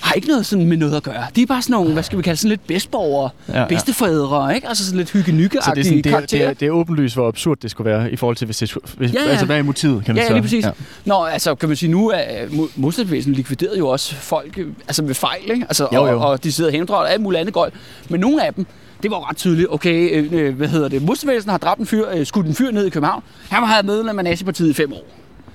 [0.00, 1.26] har ikke noget sådan med noget at gøre.
[1.36, 3.66] De er bare sådan nogle, hvad skal vi kalde, sådan lidt bedstborgere, Ja, ja, ja.
[3.66, 4.68] bedstefædre, ikke?
[4.68, 5.30] Altså sådan lidt hygge
[5.62, 7.90] Så det er, sådan, det, er, det, er, det er åbenlyst, hvor absurd det skulle
[7.90, 9.28] være i forhold til, hvis det, hvis, Ja, ja.
[9.30, 10.34] altså hvad er motivet, kan man Ja, sige.
[10.34, 10.64] lige præcis.
[10.64, 10.70] Ja.
[11.04, 12.20] Nå, altså kan man sige, nu er
[12.52, 15.66] mod- modstandsbevægelsen likvideret jo også folk øh, altså ved fejl, ikke?
[15.68, 16.20] Altså, Jo, jo.
[16.20, 17.72] Og, og de sidder hemmeligt og alt muligt andet gøjl.
[18.08, 18.66] Men nogle af dem,
[19.02, 19.68] det var jo ret tydeligt.
[19.70, 21.02] Okay, øh, øh, hvad hedder det?
[21.02, 23.22] Modstandsbevægelsen har dræbt en fyr, øh, skudt en fyr ned i København.
[23.48, 25.06] Han har været medlem af Nazipartiet i fem år.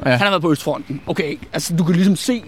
[0.05, 0.09] Ja.
[0.09, 1.01] Han har været på Østfronten.
[1.07, 2.43] Okay, altså du kan ligesom se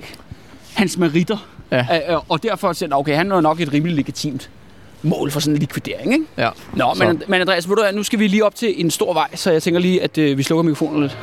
[0.73, 1.47] hans meritter.
[1.71, 2.13] Ja.
[2.13, 4.49] Øh, og derfor han, okay, han er nok et rimelig legitimt
[5.01, 6.25] mål for sådan en likvidering, ikke?
[6.37, 6.49] Ja.
[6.75, 7.03] Nå, Så.
[7.03, 9.27] men, men Andreas, ved du hvad, nu skal vi lige op til en stor vej,
[9.35, 11.17] så jeg tænker lige, at øh, vi slukker mikrofonen lidt.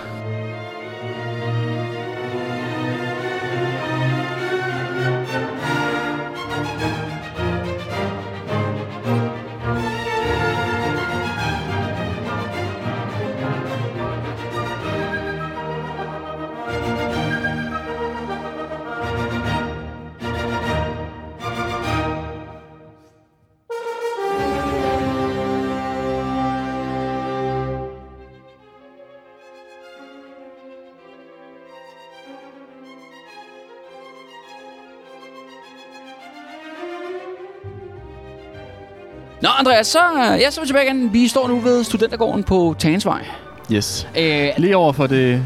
[39.67, 39.99] Andreas, så,
[40.41, 41.13] ja, så er vi tilbage igen.
[41.13, 43.25] Vi står nu ved Studentergården på Tagensvej.
[43.73, 44.09] Yes.
[44.19, 45.43] Øh, Lige over for det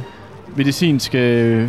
[0.56, 1.18] medicinske,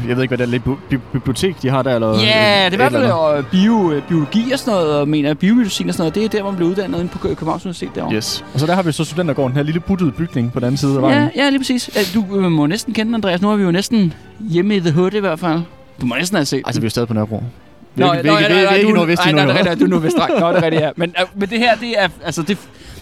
[0.08, 2.08] jeg ved ikke, hvad det er, bi- bi- bibliotek, de har der, eller...
[2.08, 5.88] ja, det er i hvert fald bio, øh, biologi og sådan noget, og mener biomedicin
[5.90, 6.16] og sådan noget.
[6.16, 8.16] Det er der, man bliver uddannet inde på Kø- Københavns Universitet derovre.
[8.16, 8.46] Yes.
[8.54, 10.78] Og så der har vi så Studentergården, den her lille buttede bygning på den anden
[10.78, 11.30] side af vejen.
[11.36, 12.12] Ja, ja, lige præcis.
[12.14, 13.42] Du øh, må næsten kende Andreas.
[13.42, 14.14] Nu er vi jo næsten
[14.50, 15.62] hjemme i The Hood i hvert fald.
[16.02, 17.44] Du må næsten have set Altså, vi er stadig på Nørrebro.
[18.00, 19.84] Nå, er vi er ikke, vi er ikke du- nordvest nej, nej, nej, nej, du
[19.84, 20.18] er nordvest.
[20.18, 20.90] Nå, det er rigtigt, ja.
[20.96, 22.58] Men, øh, men det her, det er, altså, det, det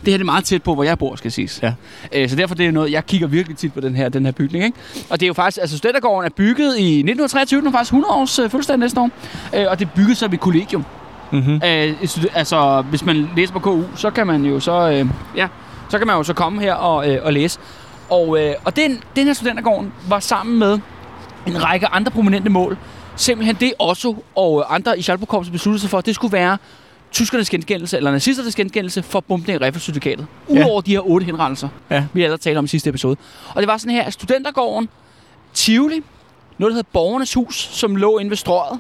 [0.05, 1.59] her det er meget tæt på, hvor jeg bor, skal siges.
[1.63, 1.73] Ja.
[2.11, 4.31] Øh, så derfor det er noget, jeg kigger virkelig tit på den her, den her
[4.31, 4.63] bygning.
[4.65, 4.77] Ikke?
[5.09, 8.13] Og det er jo faktisk, altså Studentergården er bygget i 1923, den har faktisk 100
[8.13, 9.09] års øh, fødselsdag næste år.
[9.55, 10.85] Øh, og det er bygget som et kollegium.
[11.31, 11.53] Mhm.
[11.65, 11.93] Øh,
[12.35, 15.47] altså, hvis man læser på KU, så kan man jo så, øh, ja,
[15.89, 17.59] så kan man jo så komme her og, øh, og læse.
[18.09, 20.79] Og, øh, og den, den her studentergården var sammen med
[21.47, 22.77] en række andre prominente mål.
[23.17, 26.57] Simpelthen det Otto og andre i Schalburg besluttede sig for, at det skulle være
[27.11, 30.25] tyskernes gengældelse, eller nazisternes gengældelse for bombning af Reffelsyndikatet.
[30.47, 32.03] Udover de her otte henrettelser, Ja.
[32.13, 33.17] vi allerede talte om i sidste episode.
[33.55, 34.89] Og det var sådan her, at studentergården,
[35.53, 36.03] Tivoli,
[36.57, 38.79] noget der hedder Borgernes Hus, som lå inde ved strøget,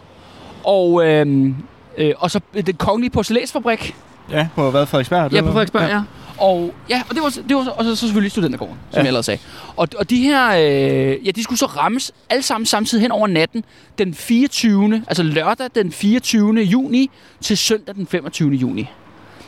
[0.63, 1.51] og, øh,
[1.97, 3.95] øh, og så den kongelige porcelænsfabrik,
[4.31, 5.33] Ja, på hvad, Frederiksberg?
[5.33, 5.95] Ja, på Frederiksberg, ja.
[5.95, 6.01] ja.
[6.39, 8.99] Og, ja, og det var, det var så, og så, så selvfølgelig Studentergården, som Ja.
[9.01, 9.39] jeg ellers sagde.
[9.77, 13.27] Og, og de her, øh, ja, de skulle så rammes alle sammen samtidig hen over
[13.27, 13.63] natten,
[13.97, 15.03] den 24.
[15.07, 16.53] Altså lørdag den 24.
[16.61, 17.09] juni
[17.41, 18.51] til søndag den 25.
[18.51, 18.87] juni.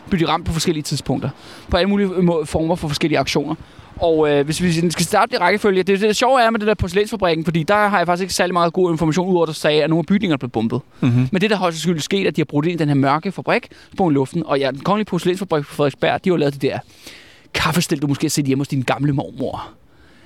[0.10, 1.30] Blev de ramt på forskellige tidspunkter.
[1.70, 2.10] På alle mulige
[2.46, 3.56] former for forskellige aktioner.
[4.02, 6.74] Og øh, hvis vi skal starte i rækkefølge, det, det sjove er med det der
[6.74, 9.84] porcelænsfabrikken, fordi der har jeg faktisk ikke særlig meget god information, udover at der sagde,
[9.84, 10.82] at nogle af bygningerne blev bombet.
[11.00, 11.30] Mm-hmm.
[11.32, 13.32] Men det, der højst sandsynligt sket, at de har brugt ind i den her mørke
[13.32, 14.46] fabrik, i luften.
[14.46, 16.80] Og ja, den kongelige porcelænsfabrik på Frederiksberg, de har lavet det der
[17.54, 19.70] kaffestil, du måske har set hjemme hos din gamle mormor.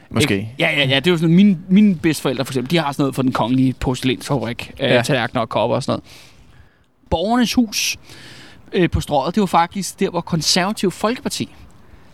[0.09, 0.36] Måske.
[0.36, 0.55] Ikke?
[0.59, 0.95] Ja, ja, ja.
[0.95, 3.32] Det er jo sådan, mine, mine bedsteforældre for eksempel, de har sådan noget for den
[3.32, 4.71] kongelige porcelænsfabrik.
[4.80, 4.88] Ja.
[4.88, 4.97] Ja.
[4.97, 6.03] Øh, tallerkener og kopper og sådan noget.
[7.09, 7.97] Borgernes hus
[8.74, 11.49] øh, på strøget, det var faktisk der, hvor konservativ Folkeparti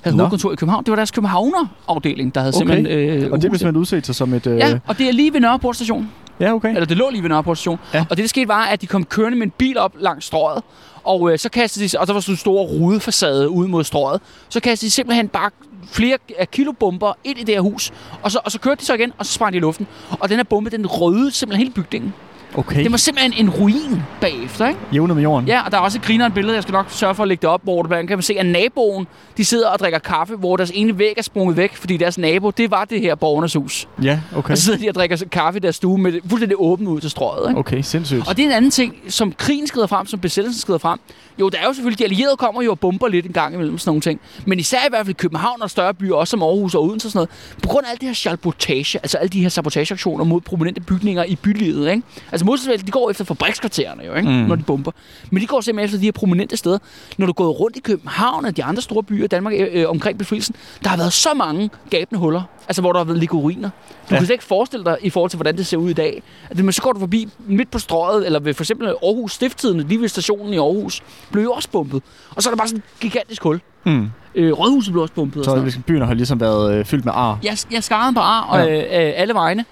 [0.01, 0.23] havde Nå.
[0.23, 0.83] hovedkontor i København.
[0.83, 2.75] Det var deres Københavner-afdeling, der havde Okay.
[2.75, 2.85] simpelthen...
[2.99, 4.47] Øh, Og det blev simpelthen udset sig som et...
[4.47, 4.57] Øh...
[4.57, 6.09] Ja, og det er lige ved Nørreport station.
[6.39, 6.69] ja, okay.
[6.69, 7.79] Eller det lå lige ved Nørreport station.
[7.93, 8.05] Ja.
[8.09, 10.63] Og det, der skete, var, at de kom kørende med en bil op langs strøget.
[11.03, 14.21] Og øh, så kastede de, og der var sådan en stor rudefacade ud mod strøget.
[14.49, 15.49] Så kastede de simpelthen bare
[15.91, 16.17] flere
[16.51, 17.91] kilobomber ind i det her hus.
[18.23, 19.87] Og så, og så kørte de så igen, og så sprang de i luften.
[20.19, 22.13] Og den her bombe, den røde simpelthen hele bygningen.
[22.55, 22.83] Okay.
[22.83, 24.79] Det var simpelthen en ruin bagefter, ikke?
[24.93, 25.47] Jævnet med jorden.
[25.47, 27.41] Ja, og der er også et grineren billede, jeg skal nok sørge for at lægge
[27.41, 30.71] det op, hvor andet kan se, at naboen, de sidder og drikker kaffe, hvor deres
[30.73, 33.87] ene væg er sprunget væk, fordi deres nabo, det var det her borgernes hus.
[34.03, 34.51] Ja, okay.
[34.51, 37.01] Og så sidder de og drikker kaffe i deres stue med det fuldstændig åbent ud
[37.01, 37.59] til strøget, ikke?
[37.59, 38.27] Okay, sindssygt.
[38.27, 40.99] Og det er en anden ting, som krigen skrider frem, som besættelsen skrider frem.
[41.39, 43.77] Jo, der er jo selvfølgelig, de allierede kommer jo og bomber lidt en gang imellem
[43.77, 44.19] sådan nogle ting.
[44.45, 47.07] Men især i hvert fald i København og større byer, også som Aarhus og Odense
[47.07, 47.55] og sådan noget.
[47.63, 51.23] På grund af alt det her sabotage, altså alle de her sabotageaktioner mod prominente bygninger
[51.23, 52.03] i bylivet, ikke?
[52.31, 54.29] Altså modsatsen, de går efter fabrikskvartererne jo, ikke?
[54.29, 54.35] Mm.
[54.35, 54.91] Når de bomber.
[55.31, 56.77] Men de går simpelthen efter de her prominente steder.
[57.17, 59.89] Når du går rundt i København og de andre store byer i Danmark øh, øh,
[59.89, 62.41] omkring befrielsen, der har været så mange gabende huller.
[62.67, 63.69] Altså hvor der har været liguriner.
[63.69, 64.17] Du Ja.
[64.17, 66.23] kan slet ikke forestille dig i forhold til, hvordan det ser ud i dag.
[66.55, 69.83] Det, men så går du forbi midt på strøget, eller ved for eksempel Aarhus Stifttidene,
[69.87, 72.01] lige ved stationen i Aarhus, blev jo også bumpet.
[72.35, 73.61] Og så er der bare sådan et gigantisk hul.
[73.85, 74.09] Mm.
[74.35, 75.37] Øh, Rådhuset blev også bumpet.
[75.39, 75.65] og Så sådan noget.
[75.65, 77.39] ligesom, byen har ligesom været øh, fyldt med ar.
[77.43, 78.77] Jeg, jeg skarede på ar og, Ja.
[78.77, 79.65] øh, øh, alle vegne.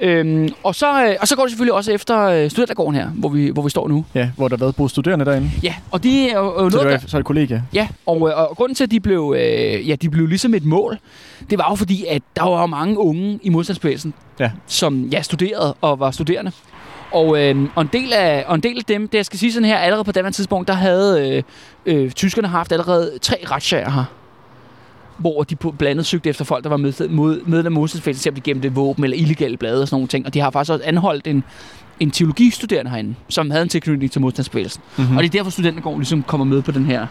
[0.00, 3.28] Øhm, og, så, øh, og så går det selvfølgelig også efter øh, studentergården her, hvor
[3.28, 4.04] vi, hvor vi står nu.
[4.14, 5.50] Ja, hvor der har været boet studerende derinde.
[5.62, 7.60] Ja, og det er jo Så noget, det så er det kollega.
[7.74, 10.64] Ja, og, øh, og grunden til, at de blev, øh, ja, de blev ligesom et
[10.64, 10.98] mål,
[11.50, 14.50] det var jo fordi, at der var mange unge i modstandsbevægelsen, Ja.
[14.66, 16.52] som ja, studerede og var studerende.
[17.12, 19.52] Og, øh, og, en del af, og en del af dem, det jeg skal sige
[19.52, 21.42] sådan her, allerede på det tidspunkt, der havde øh,
[21.86, 24.04] øh, tyskerne haft allerede tre retssager her
[25.22, 28.36] hvor de blandt andet søgte efter folk, der var med, mod, med af modstandsfælden, at
[28.36, 30.26] de gemte våben eller illegale blade og sådan nogle ting.
[30.26, 31.44] Og de har faktisk også anholdt en,
[32.00, 34.82] en teologistuderende herinde, som havde en tilknytning til modstandsbevægelsen.
[34.96, 35.16] Mm-hmm.
[35.16, 37.06] Og det er derfor, studentergården ligesom kommer med på den her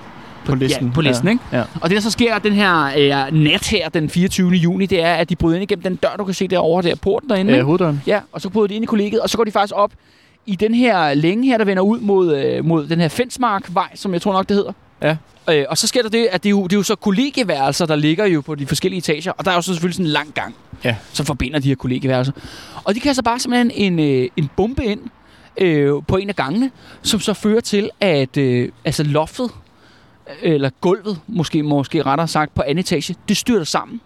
[0.46, 0.88] på listen.
[0.88, 1.32] Ja, på listen, ja.
[1.32, 1.44] ikke?
[1.54, 1.64] Ja.
[1.82, 4.52] Og det, der så sker den her øh, nat her, den 24.
[4.52, 6.96] juni, det er, at de bryder ind igennem den dør, du kan se derovre, der
[6.96, 7.54] porten derinde.
[7.54, 8.02] Ja, hoveddøren.
[8.08, 9.92] Ja, og så bryder de ind i kollegiet, og så går de faktisk op
[10.46, 14.14] i den her længe her, der vender ud mod, øh, mod den her Fensmark-vej, som
[14.14, 14.72] jeg tror nok, det hedder.
[15.02, 15.18] Ja.
[15.50, 17.86] Øh, og så sker der det, at det er, jo, det er jo så kollegieværelser,
[17.86, 20.12] der ligger jo på de forskellige etager, og der er jo så selvfølgelig sådan en
[20.12, 20.96] lang gang, ja.
[21.14, 22.34] som forbinder de her kollegieværelser.
[22.84, 25.00] Og de så bare simpelthen en, øh, en bombe ind
[25.58, 26.72] øh, på en af gangene,
[27.02, 29.52] som så fører til, at øh, altså loftet,
[30.42, 34.02] eller gulvet, måske, måske rettere sagt, på anden etage, det styrter sammen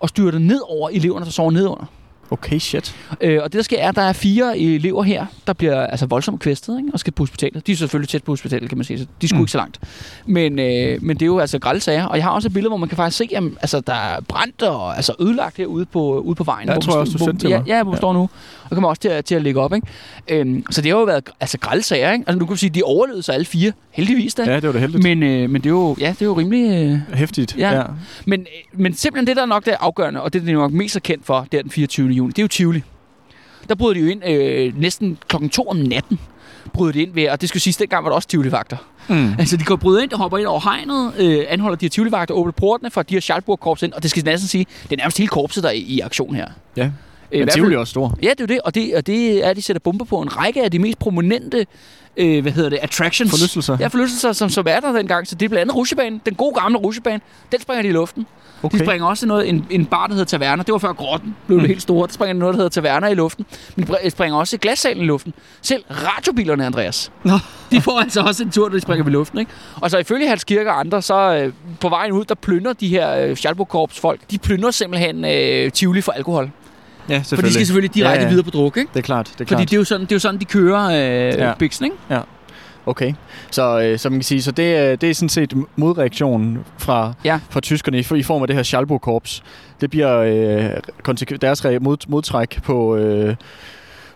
[0.00, 1.86] og styrter ned over eleverne, der sover nedunder.
[2.30, 2.96] Okay, shit.
[3.20, 6.06] Øh, og det, der sker, er, at der er fire elever her, der bliver altså
[6.06, 6.90] voldsomt kvæstet ikke?
[6.92, 7.66] og skal på hospitalet.
[7.66, 9.42] De er selvfølgelig tæt på hospitalet, kan man sige, så de skulle mm.
[9.42, 9.80] ikke så langt.
[10.26, 12.04] Men, øh, men det er jo altså grælde sager.
[12.04, 14.20] Og jeg har også et billede, hvor man kan faktisk se, at altså, der er
[14.20, 16.68] brændt og altså, ødelagt herude på, ude på vejen.
[16.68, 17.62] Ja, jeg tror også, du sendte til mig.
[17.66, 17.96] Ja, ja, hvor ja.
[17.96, 18.28] står nu.
[18.74, 19.74] Kommer også til at, til at lægge op.
[19.74, 19.86] Ikke?
[20.28, 22.12] Øhm, så det har jo været altså, grælde sager.
[22.12, 22.24] Ikke?
[22.26, 23.72] Altså, nu kan sige, at de overlevede sig alle fire.
[23.90, 24.42] Heldigvis da.
[24.42, 25.02] Ja, det var det heldigt.
[25.02, 26.92] Men, øh, men det, er jo, ja, det er jo rimelig...
[27.10, 27.74] Øh, Hæftigt, ja.
[27.74, 27.82] ja.
[28.26, 30.72] Men, øh, men simpelthen det, der er nok det afgørende, og det, der er nok
[30.72, 32.08] mest er kendt for, det er den 24.
[32.08, 32.82] juni, det er jo Tivoli
[33.68, 36.18] der bryder de jo ind øh, næsten klokken to om natten.
[36.72, 38.76] Bryder de ind ved, og det skal sige, dengang var der også tivoli-vagter.
[39.08, 39.34] Mm.
[39.38, 42.34] Altså, de går bryder ind, og hopper ind over hegnet, øh, anholder de her tivoli-vagter,
[42.34, 45.18] åbner portene for de her Schalburg-korps ind, og det skal næsten sige, det er nærmest
[45.18, 46.46] hele korpset, der er i, i aktion her.
[46.76, 46.90] Ja.
[47.38, 48.18] Men Tivoli er også stor.
[48.22, 50.36] Ja, det er det, og det, og det er, at de sætter bomber på en
[50.36, 51.66] række af de mest prominente
[52.16, 53.30] øh, hvad hedder det, attractions.
[53.30, 53.76] Forlystelser.
[53.80, 55.26] Ja, forlystelser, som, som er der dengang.
[55.26, 57.20] Så det er blandt andet rusjebanen, den gode gamle rusjebane,
[57.52, 58.26] den springer de i luften.
[58.62, 58.78] Okay.
[58.78, 60.62] De springer også noget, en, en bar, der hedder Taverna.
[60.62, 61.66] Det var før grotten blev mm.
[61.66, 62.06] helt store.
[62.06, 63.46] Der springer noget, der hedder Taverna i luften.
[63.76, 65.34] Men de springer også glassalen i luften.
[65.62, 67.12] Selv radiobilerne, Andreas.
[67.24, 67.38] Nå.
[67.70, 69.38] De får altså også en tur, når de springer i luften.
[69.38, 69.50] Ikke?
[69.80, 72.88] Og så ifølge Hans Kirke og andre, så øh, på vejen ud, der plynder de
[72.88, 74.20] her øh, Schalburg-korps folk.
[74.30, 76.50] De plynder simpelthen øh, Tivoli for alkohol.
[77.08, 77.28] Ja, selvfølgelig.
[77.28, 78.28] For de skal selvfølgelig direkte ja, ja.
[78.28, 78.90] videre på druk, ikke?
[78.94, 79.26] Det er klart.
[79.26, 79.48] Det er klart.
[79.48, 81.52] Fordi det er, jo sådan, det er jo sådan, de kører øh, ja.
[81.58, 81.96] biksen, ikke?
[82.10, 82.20] Ja.
[82.86, 83.12] Okay,
[83.50, 87.40] så, øh, så man kan sige, så det, det er sådan set modreaktionen fra, ja.
[87.50, 89.42] fra tyskerne i, i form af det her Schalburg-korps.
[89.80, 93.36] Det bliver øh, deres mod, modtræk på, øh,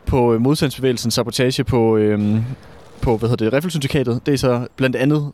[0.06, 2.36] på modstandsbevægelsen, sabotage på, øh,
[3.00, 4.26] på hvad hedder det, Riffelsyndikatet.
[4.26, 5.32] Det er så blandt andet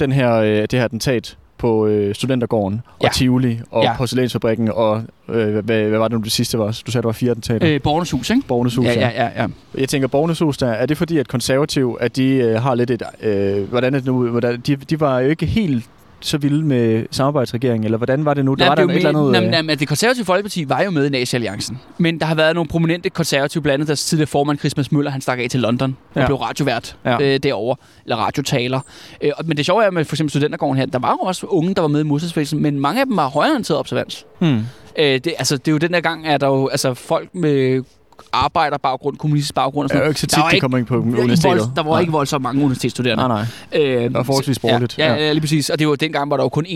[0.00, 3.08] den her, øh, det her attentat på øh, Studentergården og ja.
[3.14, 3.96] Tivoli og ja.
[3.96, 6.66] Porcelænsfabrikken og øh, hvad, hvad var det nu det sidste var?
[6.86, 7.74] Du sagde, der var fire attentater.
[7.74, 8.42] Øh, Borgernes Hus, ikke?
[8.48, 8.92] Borgernes Hus, ja.
[8.92, 9.46] ja, ja, ja.
[9.78, 12.90] Jeg tænker, Borgernes Hus, der, er det fordi, at konservativ, at de øh, har lidt
[12.90, 13.02] et...
[13.22, 14.28] Øh, hvordan er det nu?
[14.28, 15.84] Hvordan, de, de var jo ikke helt
[16.20, 18.54] så vilde med samarbejdsregeringen, eller hvordan var det nu?
[18.54, 19.50] Der var der et eller andet...
[19.50, 22.68] Nej, nej, det konservative Folkeparti var jo med i Nazi-alliancen, men der har været nogle
[22.68, 26.20] prominente konservative, blandt andet deres tidligere formand Christmas Møller, han stak af til London og
[26.20, 26.26] ja.
[26.26, 27.22] blev radiovært ja.
[27.22, 28.80] øh, derovre, eller radiotaler.
[29.20, 31.74] Øh, men det sjove er med for eksempel Studentergården her, der var jo også unge,
[31.74, 34.26] der var med i modstandsbevægelsen, men mange af dem var højorienteret observans.
[34.38, 34.60] Hmm.
[34.98, 37.82] Øh, det, altså, det er jo den der gang, at der jo altså, folk med
[38.32, 40.06] arbejderbaggrund, kommunistisk baggrund og sådan noget.
[40.06, 41.58] Ja, ikke så tit, de kommer ind på universitetet.
[41.58, 42.00] Vold, der var nej.
[42.00, 43.28] ikke voldsomt mange universitetsstuderende.
[43.28, 43.82] Nej, nej.
[43.82, 44.98] Øh, det var forholdsvis borgerligt.
[44.98, 45.70] Ja, ja, ja, lige præcis.
[45.70, 46.70] Og det var dengang, var der jo kun 1%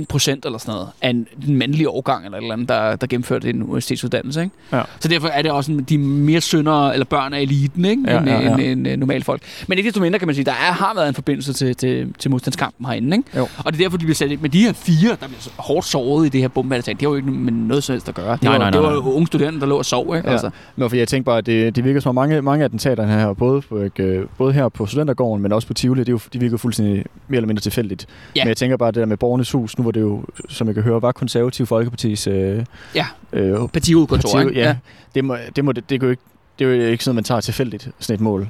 [0.45, 3.63] eller sådan noget af en, en mandlig årgang eller, eller andet, der, der gennemførte en
[3.63, 4.43] universitetsuddannelse.
[4.43, 4.55] Ikke?
[4.73, 4.83] Ja.
[5.01, 8.03] Så derfor er det også de mere sønner eller børn af eliten ikke?
[8.07, 8.53] Ja, end, ja, ja.
[8.53, 9.43] End, end, end, normalt folk.
[9.67, 12.15] Men ikke desto mindre kan man sige, der er, har været en forbindelse til, til,
[12.19, 13.17] til modstandskampen herinde.
[13.17, 13.29] Ikke?
[13.37, 13.49] Jo.
[13.59, 14.41] Og det er derfor, de bliver sat ind.
[14.41, 17.17] Men de her fire, der bliver hårdt såret i det her bombeattentat, det har jo
[17.17, 18.33] ikke med noget som helst at gøre.
[18.33, 20.17] Det nej, var, nej, nej, det var unge studerende, der lå og sov.
[20.17, 20.29] Ikke?
[20.29, 20.33] Ja.
[20.33, 20.51] Altså.
[20.77, 23.63] Men for jeg tænker bare, at det, det virker som mange, mange attentater her, både,
[23.63, 26.57] på, øh, både her på Studentergården, men også på Tivoli, det, er jo, de virker
[26.57, 28.07] fuldstændig mere eller mindre tilfældigt.
[28.37, 28.45] Ja.
[28.45, 30.75] Men jeg tænker bare, det der med Borgernes Hus, nu var det jo, som jeg
[30.75, 32.27] kan høre, var konservativ Folkepartis...
[32.27, 32.65] Øh,
[32.95, 34.61] ja, øh, partihovedkontor, parti, ja.
[34.61, 34.77] ja.
[35.15, 36.23] Det, må, det, må, det, det, det, ikke,
[36.59, 38.49] det er jo ikke sådan, man tager tilfældigt sådan et mål.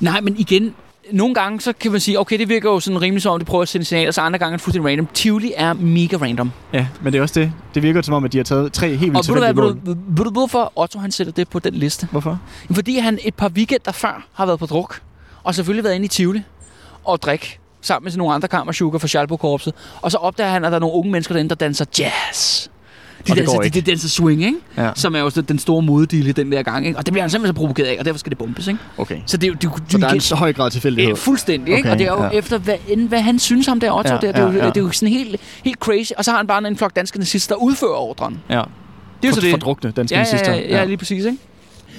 [0.00, 0.74] Nej, men igen,
[1.10, 3.44] nogle gange, så kan man sige, okay, det virker jo sådan rimelig som om, de
[3.44, 5.08] prøver at sende signaler, så andre gange er det fuldstændig random.
[5.14, 6.52] Tivoli er mega random.
[6.72, 7.52] Ja, men det er også det.
[7.74, 9.78] Det virker som om, at de har taget tre helt vildt tilfældige mål.
[9.84, 12.08] Ved, du, hvorfor Otto han sætter det på den liste?
[12.10, 12.40] Hvorfor?
[12.70, 15.00] Fordi han et par weekender før har været på druk,
[15.42, 16.42] og selvfølgelig været inde i Tivoli
[17.04, 19.74] og drikke sammen med nogle andre kammersugar fra Schalburg-korpset.
[20.02, 22.68] Og så opdager han, at der er nogle unge mennesker derinde, der danser jazz.
[23.26, 24.58] De, danser, de, de danser swing, ikke?
[24.76, 24.90] Ja.
[24.94, 26.86] som er jo den store moddele den der gang.
[26.86, 26.98] Ikke?
[26.98, 28.68] Og det bliver han simpelthen så provokeret af, og derfor skal det bombes.
[28.68, 28.80] Ikke?
[28.98, 29.18] Okay.
[29.26, 31.10] Så, det, det, så der er en så høj grad tilfældighed?
[31.10, 31.74] Øh, fuldstændig.
[31.74, 31.90] Okay, ikke?
[31.90, 32.30] Og det er jo ja.
[32.30, 34.14] efter, hvad, end, hvad han synes om det Otto.
[34.14, 34.68] Ja, det, er, det, er, ja, ja.
[34.68, 36.12] det er jo sådan helt, helt crazy.
[36.18, 38.40] Og så har han bare en flok danske nazister, der udfører ordren.
[38.50, 38.54] Ja.
[39.22, 39.50] Det er jo så det.
[39.50, 40.54] Fordrukne danske ja, nazister.
[40.54, 41.24] Ja, ja, ja, lige præcis.
[41.24, 41.38] Ikke?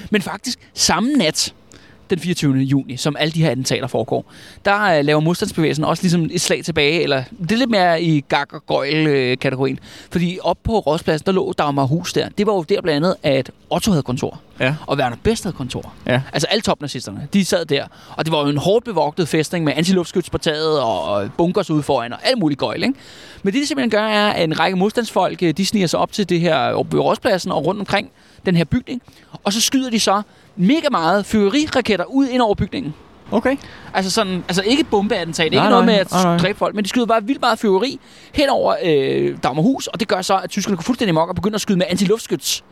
[0.09, 1.53] Men faktisk, samme nat,
[2.09, 2.57] den 24.
[2.57, 4.31] juni, som alle de her attentater foregår,
[4.65, 8.23] der uh, laver modstandsbevægelsen også ligesom et slag tilbage, eller det er lidt mere i
[8.29, 9.79] gag og gøjl kategorien
[10.11, 12.29] Fordi op på Rådspladsen, der lå Dagmar Hus der.
[12.37, 14.39] Det var jo der blandt andet, at Otto havde kontor.
[14.59, 14.75] Ja.
[14.87, 15.93] Og Werner Best havde kontor.
[16.05, 16.21] Ja.
[16.33, 17.85] Altså alle topnazisterne, de sad der.
[18.17, 21.83] Og det var jo en hårdt bevogtet fæstning med antiluftskyts på taget og bunkers ud
[21.83, 22.95] foran og alt muligt gøjl, ikke?
[23.43, 26.29] Men det, de simpelthen gør, er, at en række modstandsfolk, de sniger sig op til
[26.29, 28.11] det her ved Rådspladsen og rundt omkring
[28.45, 29.01] den her bygning.
[29.43, 30.21] Og så skyder de så
[30.55, 32.93] mega meget fyrveriraketter ud ind over bygningen.
[33.31, 33.55] Okay.
[33.93, 36.83] Altså sådan, altså ikke bombeattentat, ikke Nej, noget nej, med at nej, dræbe folk, men
[36.83, 37.99] de skyder bare vildt meget fyrveri
[38.33, 41.55] hen over øh, Dagmarhus, og det gør så, at tyskerne går fuldstændig mok og begynder
[41.55, 42.63] at skyde med antiluftskyts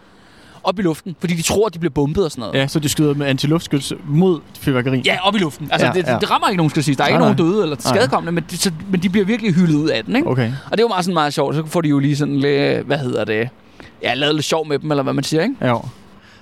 [0.63, 2.55] op i luften, fordi de tror, at de bliver bombet og sådan noget.
[2.55, 5.01] Ja, så de skyder med antiluftskyts mod fyrværkeri.
[5.05, 5.69] Ja, op i luften.
[5.71, 6.17] Altså, Ja, det, ja.
[6.21, 6.95] det rammer ikke nogen, skal sige.
[6.95, 7.45] Der er Nej, ikke nogen nej.
[7.53, 10.27] døde eller skadekommende, men de, så, men de bliver virkelig hyldet ud af den, ikke?
[10.27, 10.47] Okay.
[10.65, 11.55] Og det er jo meget, sådan meget sjovt.
[11.55, 13.49] Så får de jo lige sådan lidt, hvad hedder det,
[14.03, 15.55] ja, lavet lidt sjov med dem, eller hvad man siger, ikke?
[15.61, 15.75] Ja.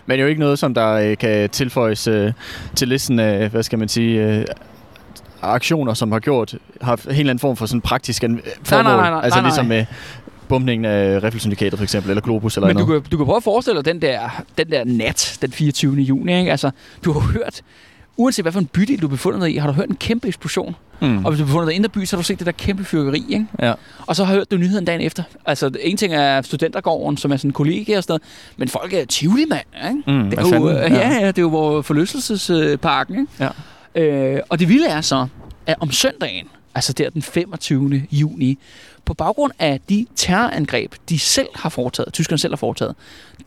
[0.06, 2.32] Men det er jo ikke noget, som der øh, kan tilføjes øh,
[2.76, 4.46] til listen af, hvad skal man sige, øh,
[5.42, 8.84] aktioner, som har gjort, har en eller anden form for sådan praktisk formål.
[8.84, 9.50] nej, nej, nej, altså nej, nej.
[9.50, 9.86] ligesom med
[10.48, 13.04] bombningen af Riffelsyndikatet for eksempel, eller Globus eller Men du noget.
[13.04, 15.96] kan, du kan prøve at forestille dig den der, den der nat, den 24.
[15.96, 16.52] juni, ikke?
[16.52, 16.72] Altså,
[17.06, 17.62] du har hørt,
[18.20, 20.76] uanset hvad for en bydel du befinder dig i, har du hørt en kæmpe eksplosion.
[21.02, 21.26] Mm.
[21.26, 22.84] Og hvis du befinder dig i Indre By, så har du set det der kæmpe
[22.84, 23.46] fyrkeri, ikke?
[23.62, 23.74] Ja.
[24.08, 25.24] Og så har jeg hørt det nyheden dagen efter.
[25.46, 28.22] Altså, en ting er studentergården, som er sådan en kollega og sådan noget,
[28.58, 30.24] men folk er tivoli, mand, ikke?
[30.24, 30.94] Mm, Det er jo, fanden?
[30.94, 31.10] ja.
[31.20, 33.52] ja, det er jo vores forlystelsesparken, ikke?
[33.96, 34.36] Ja.
[34.36, 35.28] Øh, og det vilde er så,
[35.66, 36.46] at om søndagen,
[36.76, 38.04] altså der den 25.
[38.12, 38.58] juni,
[39.06, 42.96] på baggrund af de terrorangreb, de selv har foretaget, tyskerne selv har foretaget,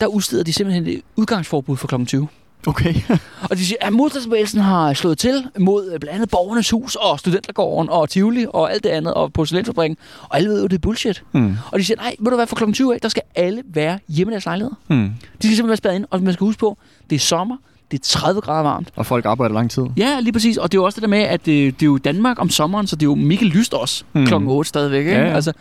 [0.01, 2.05] der udsteder de simpelthen et udgangsforbud for kl.
[2.05, 2.29] 20.
[2.67, 2.95] Okay.
[3.51, 7.19] Og de siger, at modstandsbevægelsen har slået til mod øh, blandt andet Borgernes Hus og
[7.19, 9.97] Studentergården og Tivoli og alt det andet og porcelænsfabrikken.
[10.23, 11.23] Og alle ved jo, det er bullshit.
[11.33, 11.57] mm.
[11.73, 12.73] Og de siger, nej, ved du hvad, for kl.
[12.73, 14.75] 20 af, der skal alle være hjemme i deres lejligheder.
[14.89, 14.97] Mm.
[14.97, 16.79] De skal simpelthen være spadet ind, og man skal huske på,
[17.11, 17.57] det er sommer,
[17.91, 18.89] det er 30 grader varmt.
[18.97, 19.83] Og folk arbejder lang tid.
[19.97, 20.57] Ja, lige præcis.
[20.57, 22.51] Og det er jo også det der med, at det, det er jo Danmark om
[22.51, 24.27] sommeren, så det er jo mega lyst også mm.
[24.27, 24.99] klokken 8 stadigvæk.
[24.99, 25.11] Ikke?
[25.13, 25.35] Ja, ja.
[25.35, 25.53] Altså,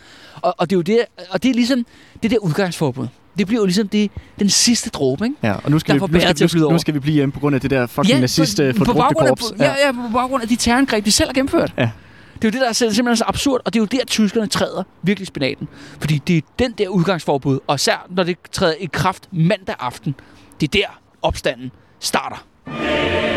[0.42, 0.98] og, og, det er jo det,
[1.30, 1.86] og det er ligesom
[2.22, 3.06] det der udgangsforbud.
[3.38, 5.36] Det bliver jo ligesom det, den sidste dråbe, ikke?
[5.42, 7.54] Ja, og nu skal, vi, nu, skal, nu, nu skal vi blive hjemme på grund
[7.54, 9.52] af det der fucking nazist på, øh, på, fordrukne baggrund af, korps.
[9.58, 11.74] ja, ja, på baggrund af de terrorangreb, de selv har gennemført.
[11.78, 11.90] Ja.
[12.34, 14.46] Det er jo det, der er simpelthen så absurd, og det er jo der, tyskerne
[14.46, 15.68] træder virkelig spinaten.
[16.00, 20.14] Fordi det er den der udgangsforbud, og især når det træder i kraft mandag aften,
[20.60, 21.70] det er der opstanden
[22.00, 22.44] starter.
[22.66, 23.31] Skide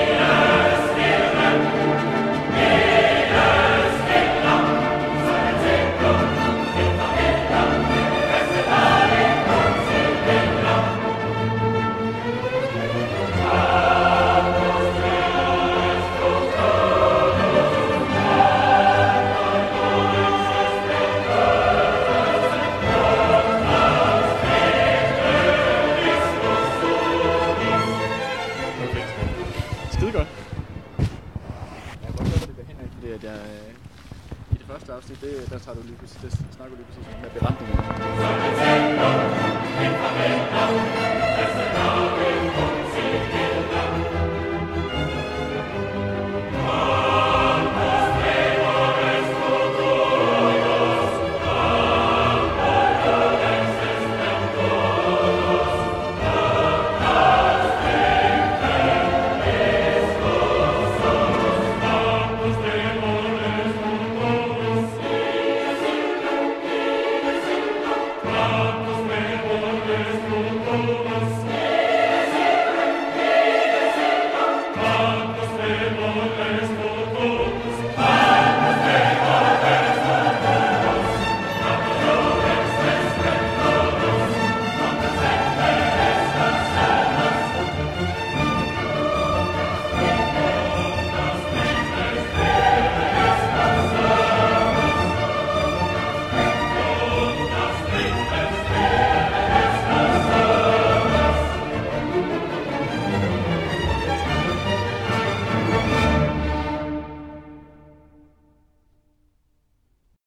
[36.14, 37.14] der tager du lige